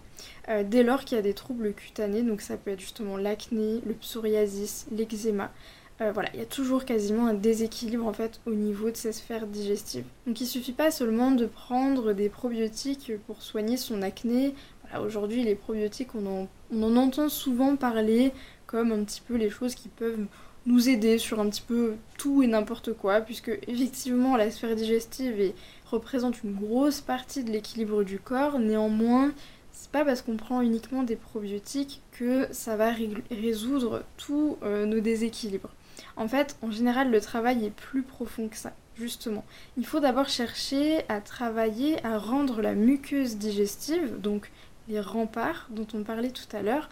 Euh, 0.48 0.64
dès 0.66 0.82
lors 0.82 1.04
qu'il 1.04 1.16
y 1.16 1.18
a 1.18 1.22
des 1.22 1.34
troubles 1.34 1.72
cutanés, 1.74 2.22
donc 2.22 2.40
ça 2.40 2.56
peut 2.56 2.72
être 2.72 2.80
justement 2.80 3.16
l'acné, 3.16 3.80
le 3.86 3.94
psoriasis, 3.94 4.86
l'eczéma. 4.90 5.52
Euh, 6.00 6.12
voilà, 6.12 6.30
il 6.34 6.40
y 6.40 6.42
a 6.42 6.46
toujours 6.46 6.84
quasiment 6.84 7.26
un 7.26 7.34
déséquilibre 7.34 8.06
en 8.06 8.12
fait 8.12 8.40
au 8.46 8.54
niveau 8.54 8.90
de 8.90 8.96
ces 8.96 9.12
sphères 9.12 9.46
digestives. 9.46 10.06
Donc 10.26 10.40
il 10.40 10.46
suffit 10.46 10.72
pas 10.72 10.90
seulement 10.90 11.30
de 11.30 11.46
prendre 11.46 12.14
des 12.14 12.28
probiotiques 12.28 13.12
pour 13.26 13.42
soigner 13.42 13.76
son 13.76 14.02
acné. 14.02 14.54
Aujourd'hui 14.98 15.44
les 15.44 15.54
probiotiques 15.54 16.14
on 16.16 16.48
en 16.72 16.96
entend 16.96 17.28
souvent 17.28 17.76
parler 17.76 18.32
comme 18.66 18.90
un 18.90 19.04
petit 19.04 19.20
peu 19.20 19.36
les 19.36 19.50
choses 19.50 19.76
qui 19.76 19.88
peuvent 19.88 20.26
nous 20.66 20.88
aider 20.88 21.18
sur 21.18 21.40
un 21.40 21.48
petit 21.48 21.62
peu 21.62 21.94
tout 22.18 22.42
et 22.42 22.46
n'importe 22.46 22.92
quoi, 22.92 23.20
puisque 23.20 23.50
effectivement 23.66 24.36
la 24.36 24.50
sphère 24.50 24.76
digestive 24.76 25.52
représente 25.86 26.42
une 26.42 26.54
grosse 26.54 27.00
partie 27.00 27.44
de 27.44 27.50
l'équilibre 27.50 28.04
du 28.04 28.18
corps, 28.18 28.58
néanmoins 28.58 29.32
c'est 29.72 29.90
pas 29.90 30.04
parce 30.04 30.22
qu'on 30.22 30.36
prend 30.36 30.60
uniquement 30.60 31.02
des 31.02 31.16
probiotiques 31.16 32.02
que 32.12 32.46
ça 32.50 32.76
va 32.76 32.92
résoudre 33.30 34.02
tous 34.16 34.58
euh, 34.62 34.84
nos 34.84 35.00
déséquilibres. 35.00 35.70
En 36.16 36.28
fait, 36.28 36.56
en 36.62 36.70
général, 36.70 37.10
le 37.10 37.20
travail 37.20 37.64
est 37.64 37.70
plus 37.70 38.02
profond 38.02 38.48
que 38.48 38.56
ça, 38.56 38.72
justement. 38.94 39.44
Il 39.78 39.86
faut 39.86 40.00
d'abord 40.00 40.28
chercher 40.28 41.04
à 41.08 41.20
travailler 41.20 42.04
à 42.04 42.18
rendre 42.18 42.60
la 42.60 42.74
muqueuse 42.74 43.36
digestive, 43.36 44.20
donc 44.20 44.50
les 44.88 45.00
remparts 45.00 45.68
dont 45.70 45.86
on 45.94 46.02
parlait 46.02 46.30
tout 46.30 46.54
à 46.54 46.62
l'heure, 46.62 46.90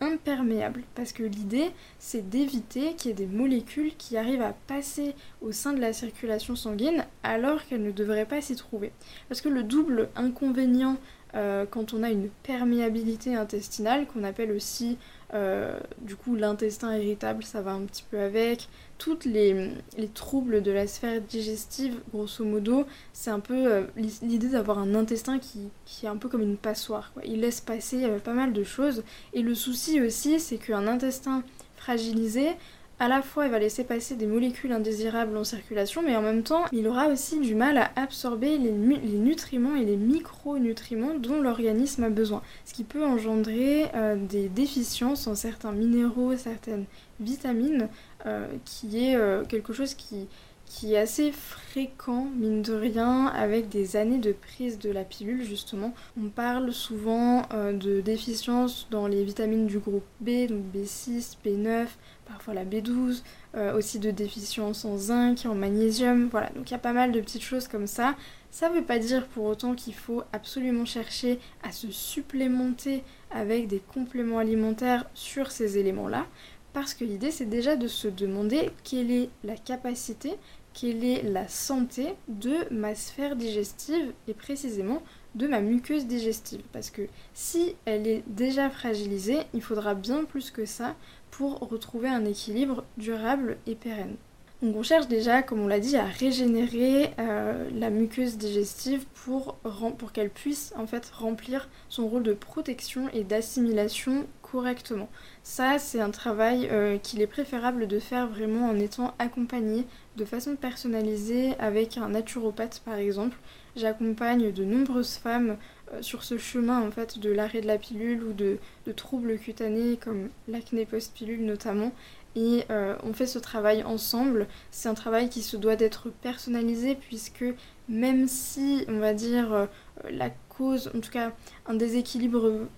imperméables. 0.00 0.82
Parce 0.94 1.12
que 1.12 1.22
l'idée, 1.22 1.70
c'est 1.98 2.28
d'éviter 2.28 2.94
qu'il 2.94 3.10
y 3.10 3.12
ait 3.12 3.14
des 3.14 3.26
molécules 3.26 3.94
qui 3.96 4.16
arrivent 4.16 4.42
à 4.42 4.54
passer 4.66 5.14
au 5.40 5.52
sein 5.52 5.72
de 5.72 5.80
la 5.80 5.92
circulation 5.92 6.56
sanguine 6.56 7.04
alors 7.22 7.64
qu'elles 7.66 7.82
ne 7.82 7.90
devraient 7.90 8.26
pas 8.26 8.40
s'y 8.40 8.56
trouver. 8.56 8.92
Parce 9.28 9.40
que 9.40 9.48
le 9.48 9.62
double 9.62 10.08
inconvénient 10.16 10.96
euh, 11.34 11.64
quand 11.70 11.94
on 11.94 12.02
a 12.02 12.10
une 12.10 12.28
perméabilité 12.42 13.34
intestinale, 13.34 14.06
qu'on 14.06 14.24
appelle 14.24 14.52
aussi 14.52 14.98
euh, 15.34 15.78
du 16.00 16.16
coup 16.16 16.34
l'intestin 16.34 16.96
irritable, 16.96 17.42
ça 17.42 17.62
va 17.62 17.72
un 17.72 17.82
petit 17.82 18.04
peu 18.10 18.18
avec, 18.18 18.68
toutes 18.98 19.24
les, 19.24 19.70
troubles 20.14 20.62
de 20.62 20.70
la 20.70 20.86
sphère 20.86 21.20
digestive, 21.20 22.00
grosso 22.12 22.44
modo, 22.44 22.84
c'est 23.12 23.30
un 23.30 23.40
peu 23.40 23.72
euh, 23.72 23.82
l'idée 23.96 24.48
d'avoir 24.48 24.78
un 24.78 24.94
intestin 24.94 25.38
qui, 25.38 25.70
est 26.02 26.08
un 26.08 26.16
peu 26.16 26.28
comme 26.28 26.42
une 26.42 26.56
passoire. 26.56 27.12
Il 27.24 27.40
laisse 27.40 27.60
passer 27.60 28.06
pas 28.24 28.34
mal 28.34 28.52
de 28.52 28.64
choses. 28.64 29.02
Et 29.32 29.42
le 29.42 29.54
souci 29.54 30.00
aussi, 30.00 30.40
c'est 30.40 30.58
qu'un 30.58 30.86
intestin 30.86 31.42
fragilisé, 31.76 32.50
à 33.00 33.08
la 33.08 33.22
fois 33.22 33.46
il 33.46 33.50
va 33.50 33.58
laisser 33.58 33.82
passer 33.82 34.14
des 34.14 34.26
molécules 34.26 34.70
indésirables 34.72 35.36
en 35.36 35.42
circulation, 35.42 36.02
mais 36.02 36.14
en 36.16 36.22
même 36.22 36.42
temps 36.42 36.66
il 36.70 36.86
aura 36.86 37.08
aussi 37.08 37.40
du 37.40 37.54
mal 37.54 37.78
à 37.78 37.90
absorber 37.96 38.58
les, 38.58 38.70
nutriments 38.70 39.74
et 39.74 39.84
les 39.84 39.96
micronutriments 39.96 41.14
dont 41.14 41.40
l'organisme 41.40 42.04
a 42.04 42.10
besoin, 42.10 42.42
ce 42.66 42.74
qui 42.74 42.84
peut 42.84 43.04
engendrer 43.04 43.86
euh, 43.94 44.16
des 44.16 44.48
déficiences 44.48 45.26
en 45.26 45.34
certains 45.34 45.72
minéraux, 45.72 46.36
certaines 46.36 46.84
vitamines, 47.20 47.88
euh, 48.26 48.46
qui 48.66 49.06
est 49.06 49.16
euh, 49.16 49.44
quelque 49.44 49.72
chose 49.72 49.94
qui, 49.94 50.28
qui 50.70 50.94
est 50.94 50.98
assez 50.98 51.32
fréquent, 51.32 52.28
mine 52.36 52.62
de 52.62 52.74
rien, 52.74 53.26
avec 53.26 53.68
des 53.68 53.96
années 53.96 54.18
de 54.18 54.30
prise 54.30 54.78
de 54.78 54.88
la 54.88 55.02
pilule, 55.02 55.42
justement. 55.42 55.92
On 56.16 56.28
parle 56.28 56.72
souvent 56.72 57.42
de 57.52 58.00
déficiences 58.00 58.86
dans 58.92 59.08
les 59.08 59.24
vitamines 59.24 59.66
du 59.66 59.80
groupe 59.80 60.06
B, 60.20 60.46
donc 60.48 60.62
B6, 60.72 61.34
B9, 61.44 61.88
parfois 62.30 62.54
la 62.54 62.64
B12, 62.64 63.22
euh, 63.56 63.76
aussi 63.76 63.98
de 63.98 64.12
déficience 64.12 64.84
en 64.84 64.96
zinc, 64.96 65.44
en 65.44 65.56
magnésium, 65.56 66.28
voilà, 66.30 66.50
donc 66.50 66.70
il 66.70 66.72
y 66.72 66.76
a 66.76 66.78
pas 66.78 66.92
mal 66.92 67.10
de 67.10 67.20
petites 67.20 67.42
choses 67.42 67.66
comme 67.66 67.88
ça. 67.88 68.14
Ça 68.52 68.68
ne 68.68 68.74
veut 68.76 68.84
pas 68.84 69.00
dire 69.00 69.26
pour 69.26 69.44
autant 69.46 69.74
qu'il 69.74 69.94
faut 69.94 70.22
absolument 70.32 70.84
chercher 70.84 71.40
à 71.64 71.72
se 71.72 71.90
supplémenter 71.90 73.02
avec 73.32 73.66
des 73.66 73.80
compléments 73.80 74.38
alimentaires 74.38 75.06
sur 75.14 75.50
ces 75.50 75.78
éléments-là, 75.78 76.26
parce 76.72 76.94
que 76.94 77.04
l'idée 77.04 77.32
c'est 77.32 77.46
déjà 77.46 77.74
de 77.74 77.88
se 77.88 78.06
demander 78.06 78.70
quelle 78.84 79.10
est 79.10 79.30
la 79.42 79.56
capacité, 79.56 80.36
quelle 80.80 81.04
est 81.04 81.22
la 81.22 81.46
santé 81.46 82.14
de 82.28 82.54
ma 82.70 82.94
sphère 82.94 83.36
digestive 83.36 84.14
et 84.28 84.32
précisément 84.32 85.02
de 85.34 85.46
ma 85.46 85.60
muqueuse 85.60 86.06
digestive. 86.06 86.62
Parce 86.72 86.88
que 86.88 87.02
si 87.34 87.74
elle 87.84 88.06
est 88.06 88.22
déjà 88.28 88.70
fragilisée, 88.70 89.40
il 89.52 89.60
faudra 89.60 89.94
bien 89.94 90.24
plus 90.24 90.50
que 90.50 90.64
ça 90.64 90.96
pour 91.30 91.58
retrouver 91.58 92.08
un 92.08 92.24
équilibre 92.24 92.84
durable 92.96 93.58
et 93.66 93.74
pérenne. 93.74 94.16
Donc 94.62 94.76
on 94.76 94.82
cherche 94.82 95.06
déjà, 95.06 95.42
comme 95.42 95.60
on 95.60 95.68
l'a 95.68 95.80
dit, 95.80 95.96
à 95.96 96.04
régénérer 96.04 97.10
euh, 97.18 97.68
la 97.74 97.90
muqueuse 97.90 98.38
digestive 98.38 99.04
pour, 99.24 99.56
pour 99.98 100.12
qu'elle 100.12 100.30
puisse 100.30 100.72
en 100.76 100.86
fait 100.86 101.10
remplir 101.10 101.68
son 101.88 102.08
rôle 102.08 102.22
de 102.22 102.34
protection 102.34 103.08
et 103.12 103.24
d'assimilation 103.24 104.26
correctement. 104.50 105.08
Ça, 105.42 105.78
c'est 105.78 106.00
un 106.00 106.10
travail 106.10 106.68
euh, 106.70 106.98
qu'il 106.98 107.20
est 107.20 107.26
préférable 107.26 107.86
de 107.86 107.98
faire 107.98 108.26
vraiment 108.26 108.68
en 108.68 108.78
étant 108.78 109.14
accompagné 109.18 109.86
de 110.16 110.24
façon 110.24 110.56
personnalisée 110.56 111.54
avec 111.58 111.98
un 111.98 112.08
naturopathe 112.08 112.82
par 112.84 112.96
exemple. 112.96 113.36
J'accompagne 113.76 114.52
de 114.52 114.64
nombreuses 114.64 115.16
femmes 115.16 115.56
euh, 115.92 116.02
sur 116.02 116.24
ce 116.24 116.36
chemin 116.38 116.80
en 116.80 116.90
fait 116.90 117.18
de 117.18 117.30
l'arrêt 117.30 117.60
de 117.60 117.66
la 117.66 117.78
pilule 117.78 118.24
ou 118.24 118.32
de, 118.32 118.58
troubles 118.96 119.38
cutanés 119.38 119.96
comme 119.96 120.30
l'acné 120.48 120.84
post-pilule 120.84 121.44
notamment 121.44 121.92
et 122.34 122.64
euh, 122.70 122.96
on 123.04 123.12
fait 123.12 123.26
ce 123.26 123.38
travail 123.38 123.84
ensemble. 123.84 124.48
C'est 124.72 124.88
un 124.88 124.94
travail 124.94 125.28
qui 125.28 125.42
se 125.42 125.56
doit 125.56 125.76
d'être 125.76 126.10
personnalisé 126.10 126.96
puisque 126.96 127.44
même 127.88 128.26
si 128.26 128.84
on 128.88 128.98
va 128.98 129.14
dire 129.14 129.68
la 130.10 130.30
cause, 130.48 130.90
en 130.94 131.00
tout 131.00 131.10
cas 131.10 131.32
un 131.66 131.74
déséquilibre 131.74 132.68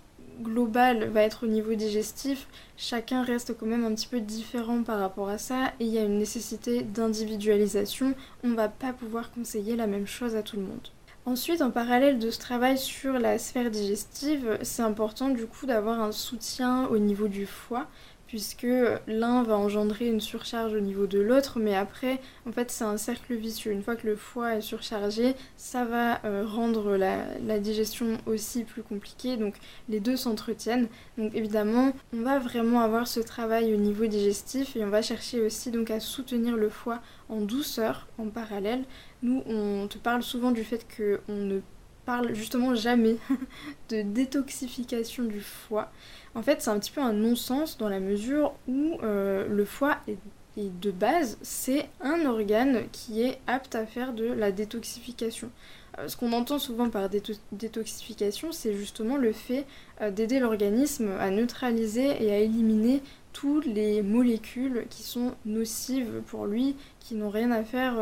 global 0.40 1.08
va 1.08 1.22
être 1.22 1.44
au 1.44 1.48
niveau 1.48 1.74
digestif, 1.74 2.46
chacun 2.76 3.22
reste 3.22 3.56
quand 3.58 3.66
même 3.66 3.84
un 3.84 3.94
petit 3.94 4.06
peu 4.06 4.20
différent 4.20 4.82
par 4.82 4.98
rapport 4.98 5.28
à 5.28 5.38
ça 5.38 5.72
et 5.80 5.84
il 5.84 5.92
y 5.92 5.98
a 5.98 6.04
une 6.04 6.18
nécessité 6.18 6.82
d'individualisation. 6.82 8.14
On 8.44 8.48
ne 8.48 8.56
va 8.56 8.68
pas 8.68 8.92
pouvoir 8.92 9.30
conseiller 9.32 9.76
la 9.76 9.86
même 9.86 10.06
chose 10.06 10.36
à 10.36 10.42
tout 10.42 10.56
le 10.56 10.62
monde. 10.62 10.88
Ensuite, 11.24 11.62
en 11.62 11.70
parallèle 11.70 12.18
de 12.18 12.32
ce 12.32 12.40
travail 12.40 12.76
sur 12.76 13.12
la 13.12 13.38
sphère 13.38 13.70
digestive, 13.70 14.58
c'est 14.62 14.82
important 14.82 15.28
du 15.28 15.46
coup 15.46 15.66
d'avoir 15.66 16.00
un 16.00 16.10
soutien 16.10 16.86
au 16.88 16.98
niveau 16.98 17.28
du 17.28 17.46
foie 17.46 17.86
puisque 18.32 18.66
l'un 19.06 19.42
va 19.42 19.58
engendrer 19.58 20.06
une 20.06 20.22
surcharge 20.22 20.72
au 20.72 20.80
niveau 20.80 21.06
de 21.06 21.20
l'autre, 21.20 21.58
mais 21.58 21.74
après, 21.74 22.18
en 22.48 22.52
fait, 22.52 22.70
c'est 22.70 22.82
un 22.82 22.96
cercle 22.96 23.34
vicieux. 23.34 23.72
Une 23.72 23.82
fois 23.82 23.94
que 23.94 24.06
le 24.06 24.16
foie 24.16 24.54
est 24.56 24.62
surchargé, 24.62 25.34
ça 25.58 25.84
va 25.84 26.18
euh, 26.24 26.42
rendre 26.46 26.96
la, 26.96 27.58
digestion 27.58 28.16
aussi 28.24 28.64
plus 28.64 28.82
compliquée, 28.82 29.36
donc 29.36 29.56
les 29.90 30.00
deux 30.00 30.16
s'entretiennent. 30.16 30.88
Donc 31.18 31.34
évidemment, 31.34 31.92
on 32.14 32.22
va 32.22 32.38
vraiment 32.38 32.80
avoir 32.80 33.06
ce 33.06 33.20
travail 33.20 33.74
au 33.74 33.76
niveau 33.76 34.06
digestif 34.06 34.76
et 34.76 34.82
on 34.82 34.88
va 34.88 35.02
chercher 35.02 35.42
aussi 35.42 35.70
donc 35.70 35.90
à 35.90 36.00
soutenir 36.00 36.56
le 36.56 36.70
foie 36.70 37.02
en 37.28 37.42
douceur, 37.42 38.06
en 38.16 38.28
parallèle. 38.28 38.84
Nous, 39.22 39.42
on 39.46 39.88
te 39.88 39.98
parle 39.98 40.22
souvent 40.22 40.52
du 40.52 40.64
fait 40.64 40.86
qu'on 40.96 41.34
ne 41.34 41.60
parle 42.04 42.34
justement 42.34 42.74
jamais 42.74 43.16
de 43.90 44.02
détoxification 44.02 45.24
du 45.24 45.40
foie. 45.40 45.90
En 46.34 46.42
fait, 46.42 46.62
c'est 46.62 46.70
un 46.70 46.78
petit 46.78 46.90
peu 46.90 47.00
un 47.00 47.12
non-sens 47.12 47.78
dans 47.78 47.88
la 47.88 48.00
mesure 48.00 48.54
où 48.68 48.98
euh, 49.02 49.46
le 49.48 49.64
foie 49.64 49.98
est, 50.08 50.16
de 50.56 50.90
base, 50.90 51.38
c'est 51.40 51.88
un 52.02 52.26
organe 52.26 52.82
qui 52.92 53.22
est 53.22 53.38
apte 53.46 53.74
à 53.74 53.86
faire 53.86 54.12
de 54.12 54.26
la 54.26 54.52
détoxification. 54.52 55.50
Euh, 55.98 56.08
ce 56.08 56.16
qu'on 56.16 56.32
entend 56.32 56.58
souvent 56.58 56.90
par 56.90 57.08
détoxification, 57.52 58.52
c'est 58.52 58.74
justement 58.74 59.16
le 59.16 59.32
fait 59.32 59.64
euh, 60.02 60.10
d'aider 60.10 60.40
l'organisme 60.40 61.10
à 61.18 61.30
neutraliser 61.30 62.22
et 62.22 62.32
à 62.32 62.38
éliminer 62.38 63.02
toutes 63.32 63.66
les 63.66 64.02
molécules 64.02 64.86
qui 64.90 65.02
sont 65.02 65.34
nocives 65.44 66.22
pour 66.26 66.46
lui, 66.46 66.76
qui 67.00 67.14
n'ont 67.14 67.30
rien 67.30 67.50
à 67.50 67.64
faire 67.64 67.94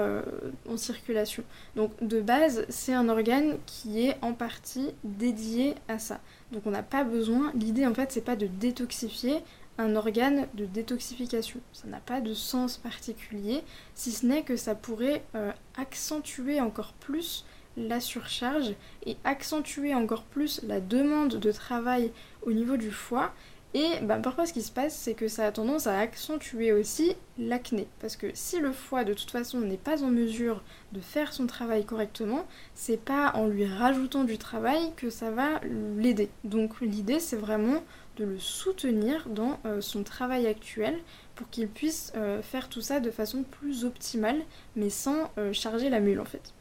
en 0.68 0.76
circulation. 0.76 1.44
Donc 1.76 1.92
de 2.02 2.20
base, 2.20 2.66
c'est 2.68 2.92
un 2.92 3.08
organe 3.08 3.56
qui 3.66 4.06
est 4.06 4.16
en 4.22 4.32
partie 4.32 4.88
dédié 5.04 5.75
à 5.88 5.99
ça. 5.99 6.20
Donc 6.52 6.62
on 6.66 6.70
n'a 6.70 6.82
pas 6.82 7.04
besoin, 7.04 7.52
l'idée 7.54 7.87
en 7.87 7.94
fait 7.94 8.10
c'est 8.12 8.25
pas 8.25 8.37
de 8.37 8.46
détoxifier 8.46 9.38
un 9.80 9.96
organe 9.96 10.46
de 10.54 10.66
détoxification. 10.66 11.60
Ça 11.72 11.88
n'a 11.88 12.00
pas 12.00 12.20
de 12.20 12.34
sens 12.34 12.76
particulier, 12.76 13.62
si 13.94 14.12
ce 14.12 14.26
n'est 14.26 14.42
que 14.42 14.56
ça 14.56 14.75
pourrait 14.75 15.22
euh, 15.34 15.52
accentuer 15.76 16.60
encore 16.60 16.92
plus 16.94 17.44
la 17.76 18.00
surcharge 18.00 18.75
et 19.06 19.16
accentuer 19.25 19.94
encore 19.94 20.25
plus 20.25 20.60
la 20.64 20.80
demande 20.80 21.37
de 21.37 21.52
travail 21.52 22.12
au 22.42 22.52
niveau 22.52 22.76
du 22.76 22.90
foie 22.90 23.32
et 23.72 24.00
bah, 24.02 24.16
parfois 24.16 24.46
ce 24.46 24.52
qui 24.52 24.62
se 24.62 24.72
passe, 24.72 24.96
c'est 24.96 25.14
que 25.14 25.28
ça 25.28 25.46
a 25.46 25.52
tendance 25.52 25.86
à 25.86 25.98
accentuer 25.98 26.72
aussi 26.72 27.14
l'acné. 27.38 27.86
Parce 28.00 28.16
que 28.16 28.26
si 28.34 28.58
le 28.58 28.72
foie 28.72 29.04
de 29.04 29.14
toute 29.14 29.30
façon 29.30 29.60
n'est 29.60 29.76
pas 29.76 30.02
en 30.02 30.08
mesure 30.08 30.62
de 30.92 31.00
faire 31.00 31.32
son 31.32 31.46
travail 31.46 31.84
correctement, 31.84 32.46
c'est 32.74 33.00
pas 33.00 33.32
en 33.34 33.46
lui 33.46 33.66
rajoutant 33.66 34.24
du 34.24 34.38
travail 34.38 34.92
que 34.96 35.08
ça 35.08 35.30
va 35.30 35.60
l'aider. 35.96 36.30
Donc 36.42 36.80
l'idée 36.80 37.20
c'est 37.20 37.36
vraiment 37.36 37.82
de 38.16 38.24
le 38.24 38.38
soutenir 38.40 39.28
dans 39.28 39.60
euh, 39.64 39.80
son 39.80 40.02
travail 40.02 40.46
actuel 40.48 40.98
pour 41.36 41.48
qu'il 41.48 41.68
puisse 41.68 42.12
euh, 42.16 42.42
faire 42.42 42.68
tout 42.68 42.80
ça 42.82 42.98
de 42.98 43.10
façon 43.10 43.44
plus 43.44 43.84
optimale, 43.84 44.42
mais 44.74 44.90
sans 44.90 45.30
euh, 45.38 45.52
charger 45.52 45.90
la 45.90 46.00
mule 46.00 46.20
en 46.20 46.24
fait. 46.24 46.52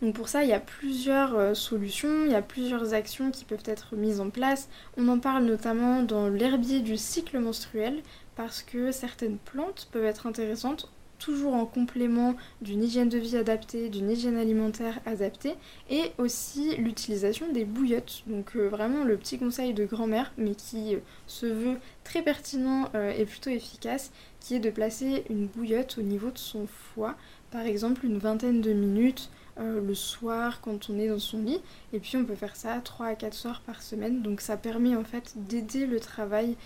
Donc 0.00 0.14
pour 0.14 0.28
ça, 0.28 0.44
il 0.44 0.50
y 0.50 0.52
a 0.52 0.60
plusieurs 0.60 1.36
euh, 1.36 1.54
solutions, 1.54 2.24
il 2.24 2.30
y 2.30 2.36
a 2.36 2.42
plusieurs 2.42 2.94
actions 2.94 3.32
qui 3.32 3.44
peuvent 3.44 3.64
être 3.64 3.96
mises 3.96 4.20
en 4.20 4.30
place. 4.30 4.68
On 4.96 5.08
en 5.08 5.18
parle 5.18 5.44
notamment 5.44 6.02
dans 6.02 6.28
l'herbier 6.28 6.80
du 6.80 6.96
cycle 6.96 7.38
menstruel 7.40 8.02
parce 8.36 8.62
que 8.62 8.92
certaines 8.92 9.38
plantes 9.38 9.88
peuvent 9.90 10.04
être 10.04 10.28
intéressantes 10.28 10.88
toujours 11.18 11.54
en 11.54 11.66
complément 11.66 12.36
d'une 12.62 12.84
hygiène 12.84 13.08
de 13.08 13.18
vie 13.18 13.36
adaptée, 13.36 13.88
d'une 13.88 14.08
hygiène 14.08 14.36
alimentaire 14.36 15.00
adaptée, 15.04 15.54
et 15.90 16.12
aussi 16.16 16.76
l'utilisation 16.76 17.50
des 17.52 17.64
bouillottes. 17.64 18.22
Donc 18.28 18.54
euh, 18.54 18.68
vraiment 18.68 19.02
le 19.02 19.16
petit 19.16 19.36
conseil 19.36 19.74
de 19.74 19.84
grand-mère, 19.84 20.32
mais 20.38 20.54
qui 20.54 20.94
euh, 20.94 21.00
se 21.26 21.46
veut 21.46 21.78
très 22.04 22.22
pertinent 22.22 22.88
et 22.94 23.24
plutôt 23.24 23.50
efficace, 23.50 24.12
qui 24.38 24.54
est 24.54 24.60
de 24.60 24.70
placer 24.70 25.24
une 25.28 25.48
bouillotte 25.48 25.96
au 25.98 26.02
niveau 26.02 26.30
de 26.30 26.38
son 26.38 26.68
foie, 26.68 27.16
par 27.50 27.62
exemple 27.62 28.06
une 28.06 28.18
vingtaine 28.18 28.60
de 28.60 28.72
minutes 28.72 29.28
euh, 29.58 29.80
le 29.80 29.94
soir 29.94 30.60
quand 30.60 30.90
on 30.90 30.98
est 30.98 31.08
dans 31.08 31.18
son 31.18 31.42
lit. 31.42 31.60
Et 31.92 32.00
puis 32.00 32.16
on 32.16 32.24
peut 32.24 32.34
faire 32.34 32.56
ça 32.56 32.80
3 32.80 33.06
à 33.06 33.14
4 33.14 33.34
soirs 33.34 33.60
par 33.60 33.82
semaine. 33.82 34.22
Donc 34.22 34.40
ça 34.40 34.56
permet 34.56 34.96
en 34.96 35.04
fait 35.04 35.32
d'aider 35.36 35.86
le 35.86 36.00
travail 36.00 36.56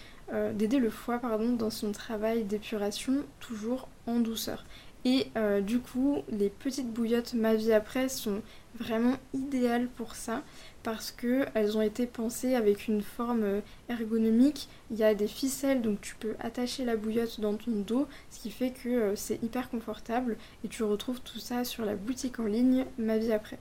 d'aider 0.55 0.79
le 0.79 0.89
foie 0.89 1.19
pardon, 1.19 1.53
dans 1.53 1.69
son 1.69 1.93
travail 1.93 2.45
d'épuration 2.45 3.23
toujours 3.39 3.87
en 4.07 4.19
douceur. 4.19 4.65
Et 5.05 5.27
du 5.63 5.81
coup, 5.81 6.23
les 6.29 6.49
petites 6.49 6.93
bouillottes 6.93 7.35
Ma 7.35 7.55
vie 7.55 7.73
après 7.73 8.09
sont 8.09 8.41
vraiment 8.79 9.17
idéales 9.35 9.89
pour 9.89 10.15
ça 10.15 10.43
parce 10.83 11.13
qu'elles 11.13 11.77
ont 11.77 11.83
été 11.83 12.07
pensées 12.07 12.55
avec 12.55 12.89
une 12.89 13.03
forme 13.03 13.45
euh, 13.45 13.61
ergonomique. 13.89 14.69
Il 14.91 14.99
y 14.99 15.05
a 15.05 15.15
des 15.15 15.29
ficelles, 15.29 15.83
donc 15.83 16.01
tu 16.01 16.17
peux 16.17 16.35
attacher 16.41 16.85
la 16.85 16.97
bouillotte 16.97 17.41
dans 17.41 17.55
ton 17.55 17.71
dos, 17.71 18.09
ce 18.31 18.41
qui 18.41 18.51
fait 18.51 18.71
que 18.71 18.89
euh, 18.89 19.17
c'est 19.17 19.43
hyper 19.43 19.71
confortable. 19.71 20.37
Et 20.65 20.69
tu 20.69 20.83
retrouves 20.83 21.21
tout 21.21 21.39
ça 21.39 21.65
sur 21.65 21.85
la 21.85 21.95
boutique 21.95 22.41
en 22.41 22.47
ligne 22.47 22.85
Ma 22.99 23.19
vie 23.19 23.33
après. 23.33 23.59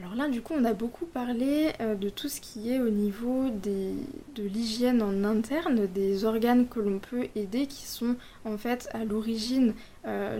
Alors 0.00 0.14
là, 0.14 0.28
du 0.28 0.40
coup, 0.40 0.54
on 0.56 0.64
a 0.64 0.72
beaucoup 0.72 1.04
parlé 1.04 1.72
euh, 1.80 1.94
de 1.94 2.08
tout 2.08 2.28
ce 2.28 2.40
qui 2.40 2.72
est 2.72 2.80
au 2.80 2.88
niveau 2.88 3.50
de 3.50 4.42
l'hygiène 4.42 5.02
en 5.02 5.24
interne, 5.24 5.86
des 5.86 6.24
organes 6.24 6.66
que 6.68 6.80
l'on 6.80 6.98
peut 6.98 7.28
aider, 7.36 7.66
qui 7.66 7.86
sont 7.86 8.16
en 8.46 8.56
fait 8.56 8.88
à 8.94 9.04
l'origine 9.04 9.74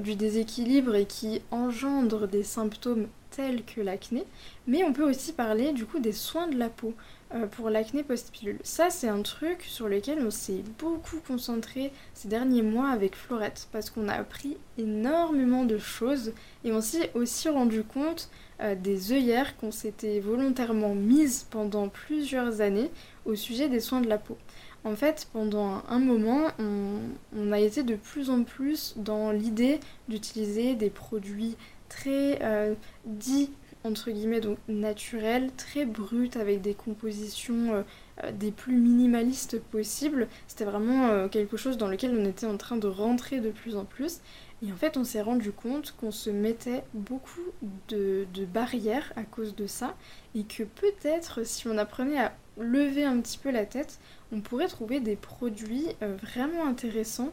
du 0.03 0.15
déséquilibre 0.15 0.95
et 0.95 1.05
qui 1.05 1.43
engendrent 1.51 2.27
des 2.27 2.43
symptômes 2.43 3.09
tels 3.31 3.63
que 3.65 3.81
l'acné, 3.81 4.25
mais 4.67 4.83
on 4.85 4.93
peut 4.93 5.09
aussi 5.09 5.33
parler 5.33 5.73
du 5.73 5.85
coup 5.85 5.99
des 5.99 6.13
soins 6.13 6.49
de 6.49 6.59
la 6.59 6.69
peau. 6.69 6.89
euh, 6.89 7.20
pour 7.53 7.71
l'acné 7.71 8.03
post-pilule. 8.03 8.59
Ça 8.65 8.91
c'est 8.91 9.09
un 9.09 9.23
truc 9.23 9.63
sur 9.63 9.89
lequel 9.89 10.19
on 10.25 10.31
s'est 10.31 10.63
beaucoup 10.79 11.21
concentré 11.27 11.93
ces 12.15 12.29
derniers 12.29 12.63
mois 12.63 12.89
avec 12.91 13.15
Florette 13.15 13.69
parce 13.73 13.91
qu'on 13.91 14.09
a 14.09 14.15
appris 14.15 14.57
énormément 14.79 15.65
de 15.65 15.79
choses 15.79 16.33
et 16.65 16.73
on 16.73 16.81
s'est 16.81 17.11
aussi 17.15 17.49
rendu 17.49 17.85
compte 17.85 18.31
euh, 18.61 18.75
des 18.75 19.13
œillères 19.13 19.57
qu'on 19.57 19.71
s'était 19.71 20.21
volontairement 20.21 20.95
mises 20.95 21.47
pendant 21.51 21.89
plusieurs 21.89 22.61
années 22.61 22.91
au 23.25 23.35
sujet 23.35 23.69
des 23.69 23.81
soins 23.81 24.03
de 24.03 24.09
la 24.09 24.19
peau. 24.19 24.37
En 24.85 24.97
fait, 24.97 25.29
pendant 25.33 25.83
un 25.89 25.99
moment, 25.99 26.49
on, 26.59 27.53
a 27.53 27.61
été 27.61 27.83
de 27.83 27.97
plus 27.97 28.31
en 28.31 28.45
plus 28.45 28.95
dans 28.97 29.31
l'idée 29.31 29.79
d'utiliser 30.09 30.75
des 30.75 30.91
produits 30.91 31.57
très 31.89 32.39
euh, 32.43 32.75
dit 33.05 33.51
entre 33.85 34.11
guillemets 34.11 34.41
donc 34.41 34.59
naturel, 34.69 35.51
très 35.57 35.85
brut 35.85 36.37
avec 36.37 36.61
des 36.61 36.75
compositions 36.75 37.75
euh, 37.75 37.83
euh, 38.25 38.33
des 38.33 38.51
plus 38.51 38.77
minimalistes 38.77 39.61
possibles. 39.61 40.29
C'était 40.49 40.65
vraiment 40.65 41.29
quelque 41.29 41.57
chose 41.57 41.79
dans 41.79 41.89
lequel 41.89 42.17
on 42.17 42.25
était 42.25 42.47
en 42.47 42.57
train 42.57 42.77
de 42.77 42.87
rentrer 42.87 43.41
de 43.41 43.51
plus 43.51 43.77
en 43.77 43.85
plus. 43.85 44.21
Et 44.63 44.71
en 44.71 44.77
fait 44.77 44.97
on 44.97 45.05
s'est 45.05 45.23
rendu 45.23 45.53
compte 45.53 45.95
qu'on 45.99 46.11
se 46.11 46.29
mettait 46.29 46.83
beaucoup 46.93 47.41
de, 47.89 48.27
barrières 48.53 49.13
à 49.17 49.23
cause 49.23 49.55
de 49.55 49.67
ça 49.67 49.97
et 50.35 50.45
que 50.45 50.63
peut-être 50.63 51.47
si 51.47 51.67
on 51.67 51.79
apprenait 51.79 52.21
à 52.21 52.33
lever 52.59 53.05
un 53.05 53.19
petit 53.21 53.39
peu 53.39 53.51
la 53.51 53.65
tête, 53.65 53.99
on 54.33 54.41
pourrait 54.41 54.69
trouver 54.69 55.01
des 55.01 55.17
produits 55.17 55.87
vraiment 56.01 56.67
intéressants 56.67 57.33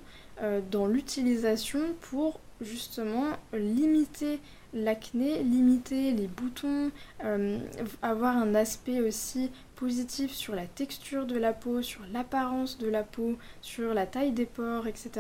dans 0.72 0.88
l'utilisation 0.88 1.82
pour 2.00 2.40
justement 2.62 3.26
limiter 3.54 4.40
l'acné, 4.74 5.44
limiter 5.44 6.12
les 6.12 6.28
boutons, 6.28 6.92
euh, 7.24 7.60
avoir 8.02 8.38
un 8.38 8.56
aspect 8.56 9.02
aussi 9.02 9.52
positif 9.76 10.32
sur 10.32 10.56
la 10.56 10.66
texture 10.66 11.26
de 11.26 11.38
la 11.38 11.54
peau, 11.54 11.82
sur 11.82 12.02
l'apparence 12.12 12.78
de 12.78 12.88
la 12.88 13.04
peau, 13.04 13.38
sur 13.62 13.94
la 13.94 14.06
taille 14.06 14.32
des 14.32 14.46
pores, 14.46 14.88
etc. 14.88 15.12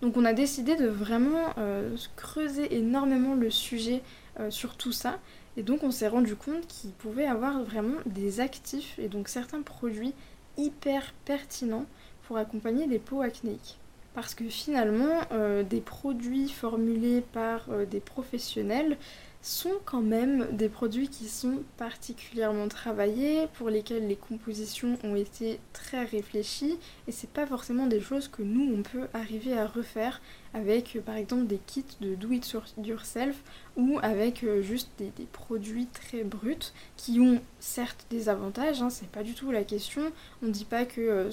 Donc 0.00 0.16
on 0.16 0.24
a 0.24 0.32
décidé 0.32 0.76
de 0.76 0.86
vraiment 0.86 1.54
euh, 1.58 1.96
creuser 2.16 2.76
énormément 2.76 3.34
le 3.34 3.50
sujet 3.50 4.02
euh, 4.40 4.50
sur 4.50 4.76
tout 4.76 4.92
ça. 4.92 5.18
Et 5.56 5.62
donc 5.62 5.82
on 5.82 5.90
s'est 5.90 6.08
rendu 6.08 6.34
compte 6.34 6.66
qu'il 6.66 6.90
pouvait 6.92 7.26
avoir 7.26 7.62
vraiment 7.62 7.98
des 8.06 8.40
actifs 8.40 8.98
et 8.98 9.08
donc 9.08 9.28
certains 9.28 9.62
produits 9.62 10.14
hyper 10.56 11.12
pertinents 11.24 11.86
pour 12.26 12.36
accompagner 12.38 12.86
les 12.86 12.98
peaux 12.98 13.20
acnéiques 13.20 13.78
parce 14.14 14.34
que 14.34 14.48
finalement, 14.48 15.20
euh, 15.32 15.62
des 15.62 15.80
produits 15.80 16.48
formulés 16.48 17.22
par 17.32 17.66
euh, 17.70 17.86
des 17.86 18.00
professionnels 18.00 18.96
sont 19.42 19.80
quand 19.84 20.02
même 20.02 20.46
des 20.52 20.68
produits 20.68 21.08
qui 21.08 21.28
sont 21.28 21.64
particulièrement 21.76 22.68
travaillés, 22.68 23.48
pour 23.54 23.70
lesquels 23.70 24.06
les 24.06 24.16
compositions 24.16 24.96
ont 25.02 25.16
été 25.16 25.58
très 25.72 26.04
réfléchies, 26.04 26.78
et 27.08 27.12
c'est 27.12 27.30
pas 27.30 27.46
forcément 27.46 27.86
des 27.86 28.00
choses 28.00 28.28
que 28.28 28.42
nous 28.42 28.72
on 28.72 28.82
peut 28.82 29.08
arriver 29.12 29.58
à 29.58 29.66
refaire 29.66 30.20
avec 30.54 30.96
euh, 30.96 31.00
par 31.00 31.16
exemple 31.16 31.46
des 31.46 31.58
kits 31.58 31.84
de 32.00 32.14
do 32.14 32.30
it 32.30 32.56
yourself 32.84 33.42
ou 33.76 33.98
avec 34.02 34.44
juste 34.60 34.90
des, 34.98 35.10
produits 35.32 35.86
très 35.86 36.24
bruts 36.24 36.72
qui 36.96 37.18
ont 37.20 37.40
certes 37.58 38.06
des 38.10 38.28
avantages, 38.28 38.80
hein, 38.80 38.90
c'est 38.90 39.08
pas 39.08 39.22
du 39.22 39.34
tout 39.34 39.50
la 39.50 39.64
question, 39.64 40.02
on 40.42 40.48
dit 40.48 40.64
pas 40.64 40.84
que 40.84 41.30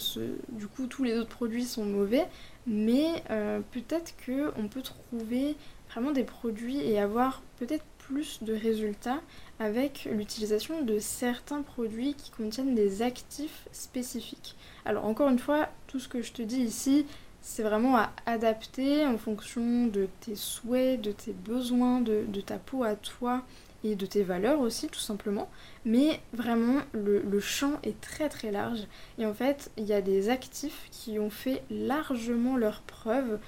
du 0.49 0.67
coup 0.67 0.87
tous 0.87 1.03
les 1.03 1.17
autres 1.17 1.29
produits 1.29 1.65
sont 1.65 1.85
mauvais, 1.85 2.27
mais 2.65 3.23
euh, 3.29 3.59
peut-être 3.71 4.13
qu'on 4.25 4.67
peut 4.67 4.81
trouver 4.81 5.55
vraiment 5.91 6.11
des 6.11 6.23
produits 6.23 6.79
et 6.79 6.99
avoir 6.99 7.41
peut-être 7.57 7.83
plus 8.09 8.39
de 8.41 8.53
résultats 8.53 9.21
avec 9.59 10.07
l'utilisation 10.11 10.81
de 10.81 10.99
certains 10.99 11.61
produits 11.61 12.15
qui 12.15 12.31
contiennent 12.31 12.73
des 12.73 13.01
actifs 13.01 13.67
spécifiques. 13.71 14.55
Alors 14.85 15.05
encore 15.05 15.29
une 15.29 15.39
fois, 15.39 15.69
tout 15.87 15.99
ce 15.99 16.07
que 16.07 16.21
je 16.21 16.31
te 16.31 16.41
dis 16.41 16.61
ici, 16.61 17.05
c'est 17.41 17.63
vraiment 17.63 17.97
à 17.97 18.11
adapter 18.25 19.05
en 19.05 19.17
fonction 19.17 19.87
de 19.87 20.07
tes 20.21 20.35
souhaits, 20.35 21.01
de 21.01 21.11
tes 21.11 21.33
besoins, 21.33 22.01
de, 22.01 22.41
ta 22.41 22.57
peau 22.57 22.83
à 22.83 22.95
toi 22.95 23.43
et 23.83 23.95
de 23.95 24.05
tes 24.05 24.23
valeurs 24.23 24.59
aussi 24.59 24.87
tout 24.87 24.99
simplement. 24.99 25.49
Mais 25.85 26.19
vraiment 26.33 26.81
le, 26.93 27.39
champ 27.39 27.79
est 27.83 27.99
très 28.01 28.27
très 28.27 28.51
large 28.51 28.87
et 29.17 29.25
en 29.25 29.33
fait 29.33 29.71
il 29.77 29.85
y 29.85 29.93
a 29.93 30.01
des 30.01 30.29
actifs 30.29 30.87
qui 30.91 31.19
ont 31.19 31.29
fait 31.29 31.63
largement 31.69 32.57
leurs 32.57 32.81
preuves 32.81 33.39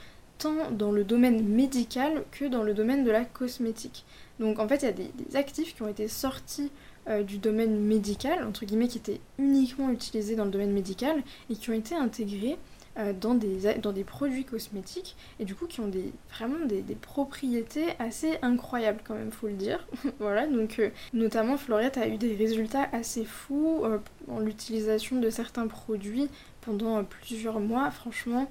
tant 0.41 0.71
dans 0.71 0.91
le 0.91 1.03
domaine 1.03 1.47
médical 1.47 2.23
que 2.31 2.45
dans 2.45 2.63
le 2.63 2.73
domaine 2.73 3.03
de 3.03 3.11
la 3.11 3.23
cosmétique. 3.23 4.05
Donc 4.39 4.59
en 4.59 4.67
fait 4.67 4.77
il 4.77 4.85
y 4.85 4.87
a 4.87 4.91
des, 4.91 5.35
actifs 5.35 5.75
qui 5.75 5.83
ont 5.83 5.87
été 5.87 6.07
sortis 6.07 6.71
euh, 7.07 7.23
du 7.23 7.37
domaine 7.37 7.79
médical, 7.79 8.43
entre 8.43 8.65
guillemets 8.65 8.87
qui 8.87 8.97
étaient 8.97 9.21
uniquement 9.37 9.89
utilisés 9.91 10.35
dans 10.35 10.45
le 10.45 10.51
domaine 10.51 10.73
médical 10.73 11.21
et 11.49 11.55
qui 11.55 11.69
ont 11.69 11.73
été 11.73 11.95
intégrés 11.95 12.57
euh, 12.97 13.13
dans, 13.13 13.35
des, 13.35 13.75
dans 13.81 13.93
des 13.93 14.03
produits 14.03 14.43
cosmétiques 14.43 15.15
et 15.39 15.45
du 15.45 15.53
coup 15.53 15.67
qui 15.67 15.79
ont 15.79 15.87
des, 15.87 16.11
vraiment 16.33 16.65
des, 16.65 16.83
propriétés 16.95 17.85
assez 17.99 18.37
incroyables 18.41 18.99
quand 19.05 19.13
même 19.13 19.31
faut 19.31 19.47
le 19.47 19.53
dire 19.53 19.87
voilà 20.19 20.45
donc 20.47 20.79
euh, 20.79 20.89
notamment 21.13 21.55
Florette 21.55 21.97
a 21.97 22.07
eu 22.07 22.17
des 22.17 22.35
résultats 22.35 22.89
assez 22.91 23.23
fous 23.23 23.83
en 24.27 24.39
l'utilisation 24.39 25.19
de 25.19 25.29
certains 25.29 25.67
produits 25.67 26.27
pendant 26.59 27.03
plusieurs 27.03 27.59
mois 27.59 27.91
franchement 27.91 28.49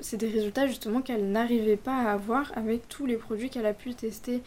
c'est 0.00 0.16
des 0.16 0.28
résultats 0.28 0.66
justement 0.66 1.02
qu'elle 1.02 1.30
n'arrivait 1.30 1.76
pas 1.76 1.96
à 1.96 2.12
avoir 2.12 2.50
avec 2.56 2.88
tous 2.88 3.06
les 3.06 3.16
produits 3.16 3.48
qu'elle 3.48 3.66
a 3.66 3.74
pu 3.74 3.94
tester 3.94 4.42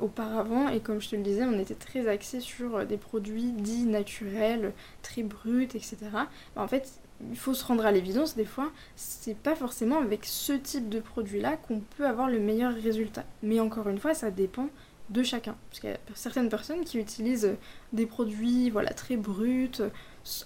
auparavant 0.00 0.68
et 0.68 0.80
comme 0.80 1.00
je 1.00 1.08
te 1.08 1.16
le 1.16 1.22
disais 1.22 1.44
on 1.44 1.58
était 1.58 1.74
très 1.74 2.08
axé 2.08 2.40
sur 2.40 2.84
des 2.84 2.98
produits 2.98 3.52
dits 3.52 3.86
naturels 3.86 4.72
très 5.02 5.22
bruts 5.22 5.64
etc 5.74 5.96
bah, 6.12 6.62
en 6.62 6.68
fait 6.68 7.00
il 7.30 7.36
faut 7.36 7.54
se 7.54 7.64
rendre 7.64 7.86
à 7.86 7.92
l'évidence, 7.92 8.36
des 8.36 8.44
fois, 8.44 8.70
c'est 8.96 9.36
pas 9.36 9.54
forcément 9.54 9.98
avec 9.98 10.24
ce 10.24 10.52
type 10.52 10.88
de 10.88 11.00
produit-là 11.00 11.56
qu'on 11.56 11.80
peut 11.80 12.06
avoir 12.06 12.28
le 12.28 12.38
meilleur 12.38 12.74
résultat. 12.74 13.24
Mais 13.42 13.60
encore 13.60 13.88
une 13.88 13.98
fois, 13.98 14.14
ça 14.14 14.30
dépend 14.30 14.68
de 15.10 15.22
chacun. 15.22 15.56
Parce 15.70 15.80
qu'il 15.80 15.90
y 15.90 15.92
a 15.92 15.98
certaines 16.14 16.48
personnes 16.48 16.84
qui 16.84 16.98
utilisent 16.98 17.56
des 17.92 18.06
produits 18.06 18.70
voilà, 18.70 18.92
très 18.92 19.16
bruts, 19.16 19.70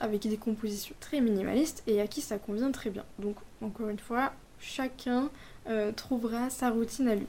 avec 0.01 0.23
des 0.23 0.37
compositions 0.37 0.95
très 1.01 1.21
minimalistes, 1.21 1.83
et 1.87 2.01
à 2.01 2.07
qui 2.07 2.21
ça 2.21 2.39
convient 2.39 2.71
très 2.71 2.91
bien. 2.91 3.05
Encore 3.63 3.89
une 3.89 3.99
fois, 3.99 4.33
chacun 4.61 5.31
euh, 5.69 5.93
trouvera 5.93 6.51
sa 6.51 6.71
routine 6.71 7.09
à 7.09 7.15
lui. 7.15 7.27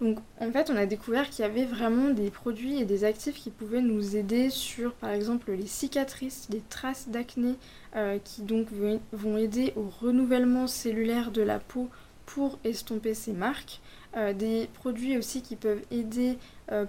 Donc 0.00 0.18
en 0.40 0.50
fait 0.50 0.70
on 0.70 0.76
a 0.76 0.86
découvert 0.86 1.28
qu'il 1.28 1.44
y 1.44 1.48
avait 1.48 1.66
vraiment 1.66 2.08
des 2.08 2.30
produits 2.30 2.80
et 2.80 2.86
des 2.86 3.04
actifs 3.04 3.36
qui 3.36 3.50
pouvaient 3.50 3.82
nous 3.82 4.16
aider 4.16 4.48
sur 4.48 4.92
par 4.94 5.10
exemple 5.10 5.52
les 5.52 5.66
cicatrices, 5.66 6.48
les 6.50 6.62
traces 6.70 7.08
d'acné 7.08 7.56
euh, 7.96 8.18
qui 8.24 8.40
donc 8.40 8.68
vont 9.12 9.36
aider 9.36 9.74
au 9.76 9.90
renouvellement 10.00 10.66
cellulaire 10.66 11.30
de 11.30 11.42
la 11.42 11.58
peau 11.58 11.90
pour 12.24 12.58
estomper 12.64 13.12
ces 13.12 13.32
marques. 13.32 13.80
Euh, 14.16 14.32
des 14.32 14.70
produits 14.72 15.18
aussi 15.18 15.42
qui 15.42 15.54
peuvent 15.54 15.82
aider 15.90 16.38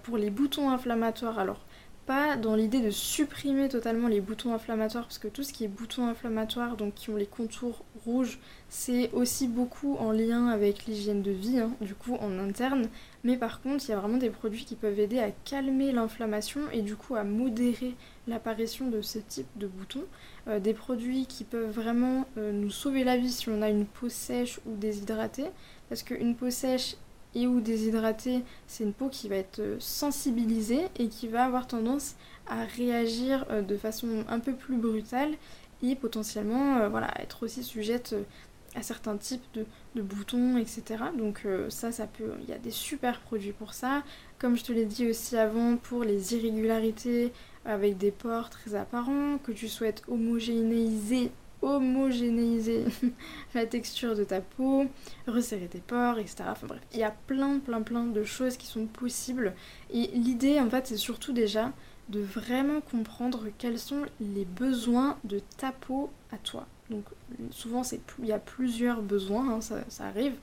pour 0.03 0.17
les 0.17 0.29
boutons 0.29 0.69
inflammatoires. 0.69 1.39
Alors 1.39 1.59
dans 2.41 2.55
l'idée 2.55 2.81
de 2.81 2.89
supprimer 2.89 3.69
totalement 3.69 4.07
les 4.07 4.19
boutons 4.19 4.53
inflammatoires 4.53 5.05
parce 5.05 5.17
que 5.17 5.29
tout 5.29 5.43
ce 5.43 5.53
qui 5.53 5.63
est 5.63 5.69
boutons 5.69 6.07
inflammatoires 6.07 6.75
donc 6.75 6.93
qui 6.93 7.09
ont 7.09 7.15
les 7.15 7.25
contours 7.25 7.85
rouges 8.05 8.39
c'est 8.67 9.11
aussi 9.13 9.47
beaucoup 9.47 9.95
en 9.95 10.11
lien 10.11 10.47
avec 10.47 10.85
l'hygiène 10.85 11.21
de 11.21 11.31
vie 11.31 11.59
hein, 11.59 11.71
du 11.79 11.95
coup 11.95 12.15
en 12.15 12.37
interne. 12.37 12.89
Mais 13.23 13.37
par 13.37 13.61
contre 13.61 13.85
il 13.85 13.91
y 13.91 13.93
a 13.93 13.99
vraiment 13.99 14.17
des 14.17 14.29
produits 14.29 14.65
qui 14.65 14.75
peuvent 14.75 14.99
aider 14.99 15.19
à 15.19 15.31
calmer 15.45 15.93
l'inflammation 15.93 16.61
et 16.73 16.81
du 16.81 16.95
coup 16.97 17.15
à 17.15 17.23
modérer 17.23 17.95
l'apparition 18.27 18.89
de 18.89 19.01
ce 19.01 19.19
type 19.19 19.47
de 19.55 19.67
boutons. 19.67 20.05
Euh, 20.47 20.59
des 20.59 20.73
produits 20.73 21.27
qui 21.27 21.43
peuvent 21.43 21.71
vraiment 21.71 22.25
euh, 22.37 22.51
nous 22.51 22.71
sauver 22.71 23.03
la 23.03 23.15
vie 23.15 23.31
si 23.31 23.47
on 23.49 23.61
a 23.61 23.69
une 23.69 23.85
peau 23.85 24.09
sèche 24.09 24.59
ou 24.65 24.75
déshydratée 24.75 25.45
parce 25.87 26.03
qu'une 26.03 26.35
peau 26.35 26.49
sèche 26.49 26.95
et 27.35 27.47
ou 27.47 27.61
déshydratée, 27.61 28.43
c'est 28.67 28.83
une 28.83 28.93
peau 28.93 29.09
qui 29.09 29.29
va 29.29 29.35
être 29.35 29.59
euh, 29.59 29.77
sensibilisée 29.79 30.87
et 30.99 31.07
qui 31.07 31.27
va 31.27 31.45
avoir 31.45 31.67
tendance 31.67 32.15
à 32.47 32.63
réagir 32.63 33.45
euh, 33.49 33.61
de 33.61 33.77
façon 33.77 34.25
un 34.27 34.39
peu 34.39 34.53
plus 34.53 34.77
brutale 34.77 35.31
et 35.83 35.95
potentiellement 35.95 36.87
voilà, 36.89 37.09
être 37.19 37.43
aussi 37.43 37.63
sujette 37.63 38.15
à 38.75 38.83
certains 38.83 39.17
types 39.17 39.43
de, 39.55 40.01
boutons, 40.01 40.57
etc. 40.57 40.83
Donc 41.17 41.47
ça, 41.69 41.91
ça 41.91 42.05
peut, 42.05 42.33
il 42.43 42.47
y 42.47 42.53
a 42.53 42.59
des 42.59 42.69
super 42.69 43.19
produits 43.21 43.51
pour 43.51 43.73
ça. 43.73 44.03
Comme 44.37 44.55
je 44.55 44.63
te 44.63 44.71
l'ai 44.71 44.85
dit 44.85 45.09
aussi 45.09 45.37
avant, 45.37 45.77
pour 45.77 46.03
les 46.03 46.35
irrégularités 46.35 47.33
avec 47.65 47.97
des 47.97 48.11
pores 48.11 48.51
très 48.51 48.75
apparents, 48.75 49.39
que 49.39 49.51
tu 49.51 49.67
souhaites 49.67 50.03
homogénéiser 50.07 51.31
homogénéiser 51.61 52.85
la 53.53 53.65
texture 53.65 54.15
de 54.15 54.23
ta 54.23 54.41
peau, 54.41 54.85
resserrer 55.27 55.67
tes 55.67 55.79
pores, 55.79 56.19
etc. 56.19 56.43
Enfin 56.47 56.67
bref, 56.67 56.81
il 56.93 56.99
y 56.99 57.03
a 57.03 57.13
plein 57.27 57.59
plein 57.59 57.81
plein 57.81 58.05
de 58.05 58.23
choses 58.23 58.57
qui 58.57 58.67
sont 58.67 58.85
possibles. 58.85 59.53
Et 59.91 60.07
l'idée 60.13 60.59
en 60.59 60.69
fait 60.69 60.87
c'est 60.87 60.97
surtout 60.97 61.33
déjà 61.33 61.71
de 62.09 62.19
vraiment 62.19 62.81
comprendre 62.81 63.45
quels 63.57 63.79
sont 63.79 64.03
les 64.19 64.45
besoins 64.45 65.17
de 65.23 65.39
ta 65.57 65.71
peau 65.71 66.09
à 66.31 66.37
toi. 66.37 66.67
Donc 66.89 67.05
souvent 67.51 67.83
il 68.19 68.25
y 68.25 68.33
a 68.33 68.39
plusieurs 68.39 69.01
besoins, 69.01 69.49
hein, 69.49 69.61
ça, 69.61 69.79
ça 69.87 70.05
arrive. 70.05 70.33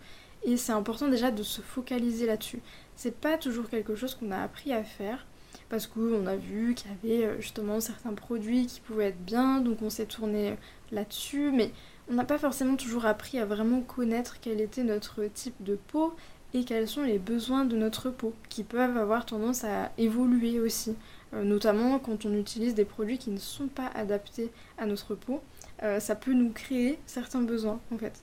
Et 0.44 0.56
c'est 0.56 0.72
important 0.72 1.08
déjà 1.08 1.30
de 1.30 1.42
se 1.42 1.60
focaliser 1.60 2.26
là-dessus. 2.26 2.60
C'est 2.96 3.16
pas 3.16 3.36
toujours 3.38 3.68
quelque 3.68 3.96
chose 3.96 4.14
qu'on 4.14 4.30
a 4.30 4.38
appris 4.38 4.72
à 4.72 4.84
faire 4.84 5.26
parce 5.68 5.86
qu'on 5.86 6.26
a 6.26 6.36
vu 6.36 6.74
qu'il 6.74 6.90
y 6.90 6.94
avait 6.94 7.26
euh, 7.26 7.40
justement 7.40 7.80
certains 7.80 8.14
produits 8.14 8.66
qui 8.66 8.80
pouvaient 8.80 9.08
être 9.08 9.24
bien, 9.24 9.60
donc 9.60 9.82
on 9.82 9.90
s'est 9.90 10.06
tourné 10.06 10.56
là-dessus, 10.92 11.50
mais 11.52 11.72
on 12.10 12.14
n'a 12.14 12.24
pas 12.24 12.38
forcément 12.38 12.76
toujours 12.76 13.06
appris 13.06 13.38
à 13.38 13.44
vraiment 13.44 13.80
connaître 13.82 14.38
quel 14.40 14.60
était 14.60 14.84
notre 14.84 15.24
type 15.26 15.54
de 15.60 15.76
peau 15.76 16.14
et 16.54 16.64
quels 16.64 16.88
sont 16.88 17.02
les 17.02 17.18
besoins 17.18 17.64
de 17.64 17.76
notre 17.76 18.10
peau, 18.10 18.32
qui 18.48 18.64
peuvent 18.64 18.96
avoir 18.96 19.26
tendance 19.26 19.64
à 19.64 19.92
évoluer 19.98 20.60
aussi, 20.60 20.96
euh, 21.34 21.44
notamment 21.44 21.98
quand 21.98 22.24
on 22.24 22.32
utilise 22.32 22.74
des 22.74 22.86
produits 22.86 23.18
qui 23.18 23.30
ne 23.30 23.38
sont 23.38 23.68
pas 23.68 23.88
adaptés 23.94 24.50
à 24.78 24.86
notre 24.86 25.14
peau, 25.14 25.42
euh, 25.82 26.00
ça 26.00 26.14
peut 26.14 26.32
nous 26.32 26.50
créer 26.50 26.98
certains 27.06 27.42
besoins 27.42 27.80
en 27.92 27.98
fait. 27.98 28.22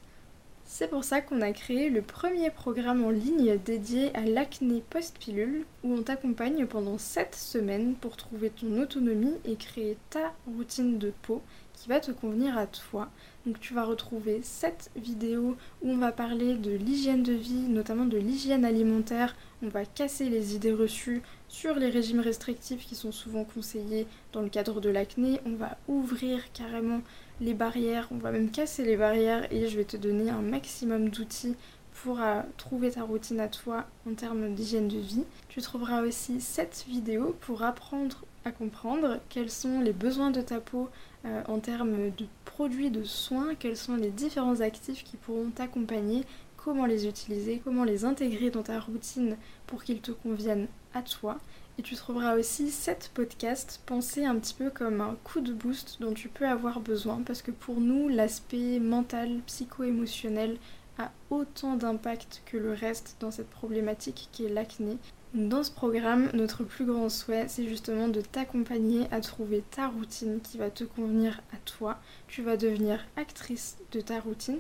C'est 0.67 0.89
pour 0.89 1.03
ça 1.03 1.21
qu'on 1.21 1.41
a 1.41 1.51
créé 1.51 1.91
le 1.91 2.01
premier 2.01 2.49
programme 2.49 3.05
en 3.05 3.11
ligne 3.11 3.59
dédié 3.63 4.13
à 4.15 4.21
l'acné 4.21 4.83
post-pilule 4.89 5.63
où 5.83 5.93
on 5.93 6.01
t'accompagne 6.01 6.65
pendant 6.65 6.97
7 6.97 7.35
semaines 7.35 7.93
pour 7.93 8.17
trouver 8.17 8.49
ton 8.49 8.81
autonomie 8.81 9.35
et 9.45 9.55
créer 9.57 9.95
ta 10.09 10.33
routine 10.47 10.97
de 10.97 11.13
peau 11.21 11.43
qui 11.75 11.89
va 11.89 11.99
te 11.99 12.11
convenir 12.11 12.57
à 12.57 12.67
toi. 12.67 13.09
Donc 13.45 13.59
tu 13.59 13.73
vas 13.73 13.85
retrouver 13.85 14.41
7 14.41 14.91
vidéos 14.95 15.55
où 15.81 15.89
on 15.91 15.97
va 15.97 16.11
parler 16.11 16.55
de 16.55 16.71
l'hygiène 16.71 17.23
de 17.23 17.33
vie, 17.33 17.67
notamment 17.67 18.05
de 18.05 18.17
l'hygiène 18.17 18.65
alimentaire. 18.65 19.35
On 19.61 19.67
va 19.67 19.85
casser 19.85 20.29
les 20.29 20.55
idées 20.55 20.73
reçues 20.73 21.21
sur 21.47 21.75
les 21.75 21.89
régimes 21.89 22.19
restrictifs 22.19 22.85
qui 22.85 22.95
sont 22.95 23.11
souvent 23.11 23.43
conseillés 23.43 24.07
dans 24.33 24.41
le 24.41 24.49
cadre 24.49 24.81
de 24.81 24.89
l'acné. 24.89 25.39
On 25.45 25.55
va 25.55 25.77
ouvrir 25.87 26.51
carrément 26.53 27.01
les 27.41 27.53
barrières, 27.53 28.07
on 28.11 28.17
va 28.17 28.31
même 28.31 28.49
casser 28.49 28.83
les 28.83 28.97
barrières 28.97 29.51
et 29.53 29.67
je 29.67 29.77
vais 29.77 29.83
te 29.83 29.97
donner 29.97 30.29
un 30.29 30.41
maximum 30.41 31.09
d'outils 31.09 31.55
pour 32.03 32.21
euh, 32.21 32.41
trouver 32.57 32.91
ta 32.91 33.03
routine 33.03 33.39
à 33.39 33.47
toi 33.47 33.85
en 34.09 34.13
termes 34.13 34.53
d'hygiène 34.53 34.87
de 34.87 34.97
vie. 34.97 35.23
Tu 35.49 35.61
trouveras 35.61 36.01
aussi 36.01 36.41
cette 36.41 36.85
vidéo 36.87 37.35
pour 37.41 37.63
apprendre 37.63 38.25
à 38.43 38.51
comprendre 38.51 39.19
quels 39.29 39.49
sont 39.49 39.79
les 39.79 39.93
besoins 39.93 40.31
de 40.31 40.41
ta 40.41 40.59
peau 40.59 40.89
euh, 41.25 41.41
en 41.47 41.59
termes 41.59 42.11
de 42.11 42.25
produits 42.45 42.91
de 42.91 43.03
soins, 43.03 43.55
quels 43.55 43.77
sont 43.77 43.95
les 43.95 44.11
différents 44.11 44.61
actifs 44.61 45.03
qui 45.03 45.17
pourront 45.17 45.49
t'accompagner, 45.49 46.23
comment 46.57 46.85
les 46.85 47.07
utiliser, 47.07 47.61
comment 47.63 47.83
les 47.83 48.05
intégrer 48.05 48.51
dans 48.51 48.63
ta 48.63 48.79
routine 48.79 49.37
pour 49.67 49.83
qu'ils 49.83 50.01
te 50.01 50.11
conviennent 50.11 50.67
à 50.93 51.01
toi. 51.01 51.37
Et 51.77 51.81
tu 51.81 51.95
trouveras 51.95 52.37
aussi 52.37 52.71
7 52.71 53.11
podcasts 53.13 53.81
pensés 53.85 54.25
un 54.25 54.35
petit 54.35 54.53
peu 54.53 54.69
comme 54.69 55.01
un 55.01 55.17
coup 55.23 55.41
de 55.41 55.51
boost 55.51 55.97
dont 55.99 56.13
tu 56.13 56.29
peux 56.29 56.47
avoir 56.47 56.79
besoin 56.79 57.21
parce 57.25 57.41
que 57.41 57.51
pour 57.51 57.81
nous, 57.81 58.07
l'aspect 58.07 58.79
mental, 58.79 59.41
psycho-émotionnel 59.45 60.57
a 60.97 61.11
autant 61.29 61.75
d'impact 61.75 62.43
que 62.45 62.55
le 62.57 62.71
reste 62.71 63.17
dans 63.19 63.31
cette 63.31 63.49
problématique 63.49 64.29
qui 64.31 64.45
est 64.45 64.49
l'acné. 64.49 64.97
Dans 65.35 65.63
ce 65.63 65.71
programme, 65.71 66.29
notre 66.33 66.63
plus 66.63 66.85
grand 66.85 67.09
souhait, 67.09 67.49
c'est 67.49 67.67
justement 67.67 68.07
de 68.07 68.21
t'accompagner 68.21 69.05
à 69.11 69.19
trouver 69.19 69.65
ta 69.69 69.89
routine 69.89 70.39
qui 70.39 70.57
va 70.57 70.69
te 70.69 70.85
convenir 70.85 71.41
à 71.53 71.57
toi. 71.65 71.99
Tu 72.29 72.41
vas 72.41 72.55
devenir 72.55 73.05
actrice 73.17 73.75
de 73.91 73.99
ta 73.99 74.21
routine, 74.21 74.59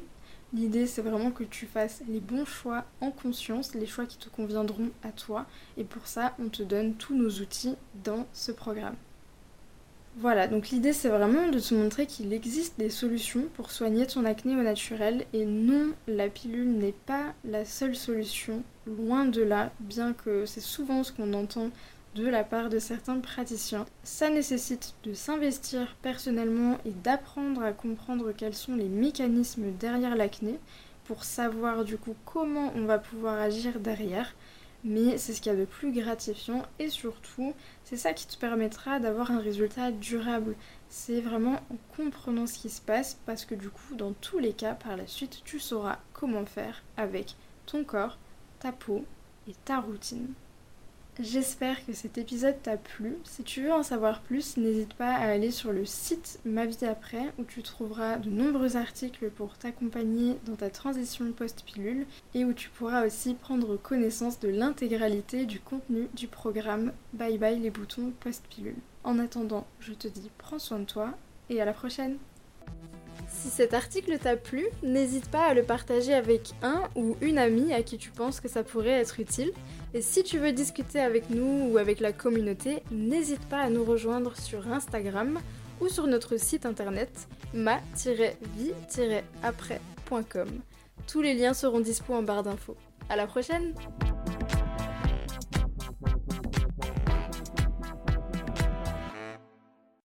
L'idée, 0.53 0.85
c'est 0.85 1.01
vraiment 1.01 1.31
que 1.31 1.43
tu 1.43 1.65
fasses 1.65 2.01
les 2.07 2.19
bons 2.19 2.45
choix 2.45 2.85
en 3.01 3.11
conscience, 3.11 3.73
les 3.73 3.87
choix 3.87 4.05
qui 4.05 4.17
te 4.17 4.29
conviendront 4.29 4.89
à 5.03 5.11
toi. 5.11 5.45
Et 5.77 5.83
pour 5.83 6.07
ça, 6.07 6.33
on 6.39 6.49
te 6.49 6.63
donne 6.63 6.95
tous 6.95 7.15
nos 7.15 7.29
outils 7.29 7.75
dans 8.03 8.27
ce 8.31 8.51
programme. 8.51 8.95
Voilà, 10.17 10.47
donc 10.47 10.69
l'idée 10.69 10.93
c'est 10.93 11.09
vraiment 11.09 11.49
de 11.49 11.59
te 11.59 11.73
montrer 11.73 12.05
qu'il 12.07 12.31
existe 12.31 12.79
des 12.79 12.89
solutions 12.89 13.43
pour 13.55 13.69
soigner 13.69 14.07
ton 14.07 14.23
acné 14.23 14.55
au 14.55 14.63
naturel 14.63 15.25
et 15.33 15.45
non, 15.45 15.91
la 16.07 16.29
pilule 16.29 16.71
n'est 16.71 16.93
pas 16.93 17.33
la 17.43 17.65
seule 17.65 17.97
solution, 17.97 18.63
loin 18.87 19.25
de 19.25 19.41
là, 19.41 19.73
bien 19.81 20.13
que 20.13 20.45
c'est 20.45 20.61
souvent 20.61 21.03
ce 21.03 21.11
qu'on 21.11 21.33
entend 21.33 21.69
de 22.15 22.25
la 22.25 22.45
part 22.45 22.69
de 22.69 22.79
certains 22.79 23.19
praticiens. 23.19 23.85
Ça 24.05 24.29
nécessite 24.29 24.93
de 25.03 25.13
s'investir 25.13 25.97
personnellement 26.01 26.77
et 26.85 26.91
d'apprendre 26.91 27.61
à 27.61 27.73
comprendre 27.73 28.31
quels 28.31 28.55
sont 28.55 28.77
les 28.77 28.87
mécanismes 28.87 29.73
derrière 29.77 30.15
l'acné 30.15 30.57
pour 31.03 31.25
savoir 31.25 31.83
du 31.83 31.97
coup 31.97 32.15
comment 32.23 32.71
on 32.77 32.85
va 32.85 32.99
pouvoir 32.99 33.37
agir 33.41 33.81
derrière. 33.81 34.33
Mais 34.87 35.17
c'est 35.17 35.33
ce 35.33 35.41
qu'il 35.41 35.51
y 35.51 35.55
a 35.55 35.57
de 35.57 35.65
plus 35.65 35.91
gratifiant 35.91 36.61
et 36.77 36.91
surtout 36.91 37.55
c'est 37.83 37.97
ça 37.97 38.13
qui 38.13 38.27
te 38.27 38.37
permettra 38.37 38.99
d'avoir 38.99 39.31
un 39.31 39.39
résultat 39.39 39.91
durable. 39.91 40.55
C'est 40.89 41.21
vraiment 41.21 41.59
en 41.71 41.77
comprenant 41.97 42.45
ce 42.45 42.59
qui 42.59 42.69
se 42.69 42.81
passe 42.81 43.17
parce 43.25 43.45
que 43.45 43.55
du 43.55 43.69
coup 43.69 43.95
dans 43.95 44.13
tous 44.13 44.37
les 44.37 44.53
cas 44.53 44.75
par 44.75 44.95
la 44.95 45.07
suite 45.07 45.41
tu 45.43 45.59
sauras 45.59 45.97
comment 46.13 46.45
faire 46.45 46.83
avec 46.97 47.35
ton 47.65 47.83
corps, 47.83 48.19
ta 48.59 48.71
peau 48.71 49.03
et 49.47 49.55
ta 49.65 49.79
routine. 49.79 50.27
J'espère 51.21 51.85
que 51.85 51.93
cet 51.93 52.17
épisode 52.17 52.61
t'a 52.61 52.75
plu. 52.75 53.17
Si 53.23 53.43
tu 53.43 53.61
veux 53.61 53.71
en 53.71 53.83
savoir 53.83 54.19
plus, 54.19 54.57
n'hésite 54.57 54.95
pas 54.95 55.13
à 55.13 55.29
aller 55.29 55.49
sur 55.49 55.71
le 55.71 55.85
site 55.85 56.41
Ma 56.43 56.65
vie 56.65 56.83
après 56.83 57.31
où 57.39 57.45
tu 57.45 57.63
trouveras 57.63 58.17
de 58.17 58.29
nombreux 58.29 58.75
articles 58.75 59.29
pour 59.29 59.57
t'accompagner 59.57 60.35
dans 60.45 60.57
ta 60.57 60.69
transition 60.69 61.31
post-pilule 61.31 62.05
et 62.33 62.43
où 62.43 62.51
tu 62.51 62.67
pourras 62.67 63.05
aussi 63.05 63.33
prendre 63.33 63.77
connaissance 63.77 64.41
de 64.41 64.49
l'intégralité 64.49 65.45
du 65.45 65.61
contenu 65.61 66.09
du 66.13 66.27
programme 66.27 66.91
Bye 67.13 67.37
bye 67.37 67.59
les 67.61 67.71
boutons 67.71 68.11
post-pilule. 68.19 68.75
En 69.05 69.17
attendant, 69.17 69.67
je 69.79 69.93
te 69.93 70.09
dis 70.09 70.29
prends 70.37 70.59
soin 70.59 70.79
de 70.79 70.85
toi 70.85 71.13
et 71.49 71.61
à 71.61 71.65
la 71.65 71.73
prochaine 71.73 72.17
si 73.45 73.51
cet 73.51 73.75
article 73.75 74.17
t'a 74.17 74.37
plu, 74.37 74.65
n'hésite 74.81 75.29
pas 75.29 75.45
à 75.45 75.53
le 75.53 75.61
partager 75.61 76.15
avec 76.15 76.53
un 76.63 76.81
ou 76.95 77.15
une 77.21 77.37
amie 77.37 77.73
à 77.73 77.83
qui 77.83 77.99
tu 77.99 78.09
penses 78.09 78.39
que 78.39 78.47
ça 78.47 78.63
pourrait 78.63 79.01
être 79.01 79.19
utile. 79.19 79.51
Et 79.93 80.01
si 80.01 80.23
tu 80.23 80.39
veux 80.39 80.51
discuter 80.51 80.99
avec 80.99 81.29
nous 81.29 81.69
ou 81.69 81.77
avec 81.77 81.99
la 81.99 82.11
communauté, 82.11 82.81
n'hésite 82.91 83.47
pas 83.47 83.59
à 83.59 83.69
nous 83.69 83.83
rejoindre 83.83 84.35
sur 84.35 84.67
Instagram 84.67 85.39
ou 85.79 85.89
sur 85.89 86.07
notre 86.07 86.37
site 86.37 86.65
internet 86.65 87.27
ma-vie-après.com. 87.53 90.49
Tous 91.05 91.21
les 91.21 91.35
liens 91.35 91.53
seront 91.53 91.81
dispo 91.81 92.15
en 92.15 92.23
barre 92.23 92.41
d'infos. 92.41 92.77
À 93.09 93.15
la 93.15 93.27
prochaine! 93.27 93.75